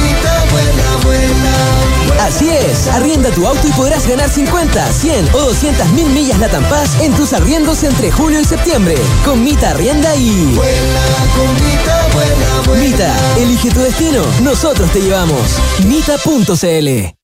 [0.52, 1.83] vuela, vuela.
[2.20, 6.48] Así es, arrienda tu auto y podrás ganar 50, 100 o 200 mil millas la
[6.68, 8.94] Paz en tus arriendos entre julio y septiembre.
[9.24, 10.58] Con Mita Arrienda y...
[12.80, 15.58] Mita, elige tu destino, nosotros te llevamos.
[15.86, 17.23] Mita.cl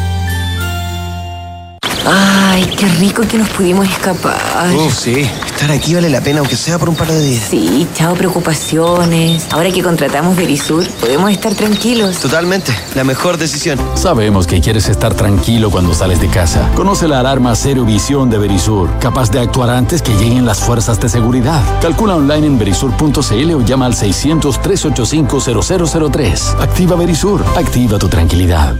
[2.05, 4.39] Ay, qué rico que nos pudimos escapar.
[4.75, 7.43] Oh, sí, estar aquí vale la pena, aunque sea por un par de días.
[7.49, 9.45] Sí, chao preocupaciones.
[9.51, 12.17] Ahora que contratamos Verisur, podemos estar tranquilos.
[12.17, 13.79] Totalmente, la mejor decisión.
[13.95, 16.71] Sabemos que quieres estar tranquilo cuando sales de casa.
[16.75, 20.99] Conoce la alarma Cero Visión de Verisur, capaz de actuar antes que lleguen las fuerzas
[20.99, 21.61] de seguridad.
[21.81, 26.61] Calcula online en verisur.cl o llama al 600-385-0003.
[26.61, 28.75] Activa Verisur, activa tu tranquilidad.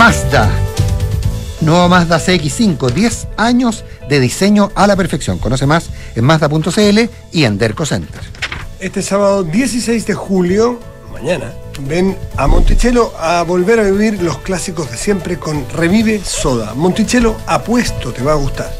[0.00, 0.50] Mazda.
[1.60, 5.36] Nuevo Mazda CX5, 10 años de diseño a la perfección.
[5.36, 7.00] Conoce más en Mazda.cl
[7.32, 8.22] y en Derco Center.
[8.78, 10.80] Este sábado 16 de julio,
[11.12, 16.72] mañana, ven a Monticello a volver a vivir los clásicos de siempre con Revive Soda.
[16.72, 18.72] Monticello, apuesto, te va a gustar.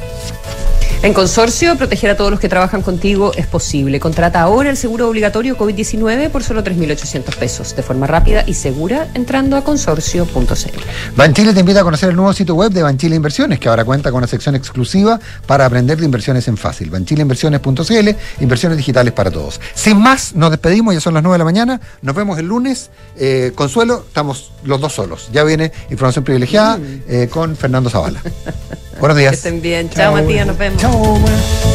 [1.03, 3.99] En Consorcio, proteger a todos los que trabajan contigo es posible.
[4.01, 9.09] Contrata ahora el seguro obligatorio COVID-19 por solo 3.800 pesos, de forma rápida y segura,
[9.14, 10.80] entrando a consorcio.cl.
[11.16, 14.11] Banchile te invita a conocer el nuevo sitio web de Banchile Inversiones, que ahora cuenta
[14.11, 16.91] con una sección exclusiva para aprender de inversiones en fácil.
[16.91, 18.11] Banchileinversiones.cl,
[18.41, 19.59] inversiones digitales para todos.
[19.74, 21.80] Sin más, nos despedimos, ya son las 9 de la mañana.
[22.03, 22.91] Nos vemos el lunes.
[23.16, 25.30] Eh, Consuelo, estamos los dos solos.
[25.32, 26.78] Ya viene información privilegiada
[27.09, 28.20] eh, con Fernando Zavala.
[29.01, 29.30] Buenos días.
[29.30, 29.88] Que estén bien.
[29.88, 30.80] Chao, Matías, nos vemos.
[30.80, 31.70] Chao.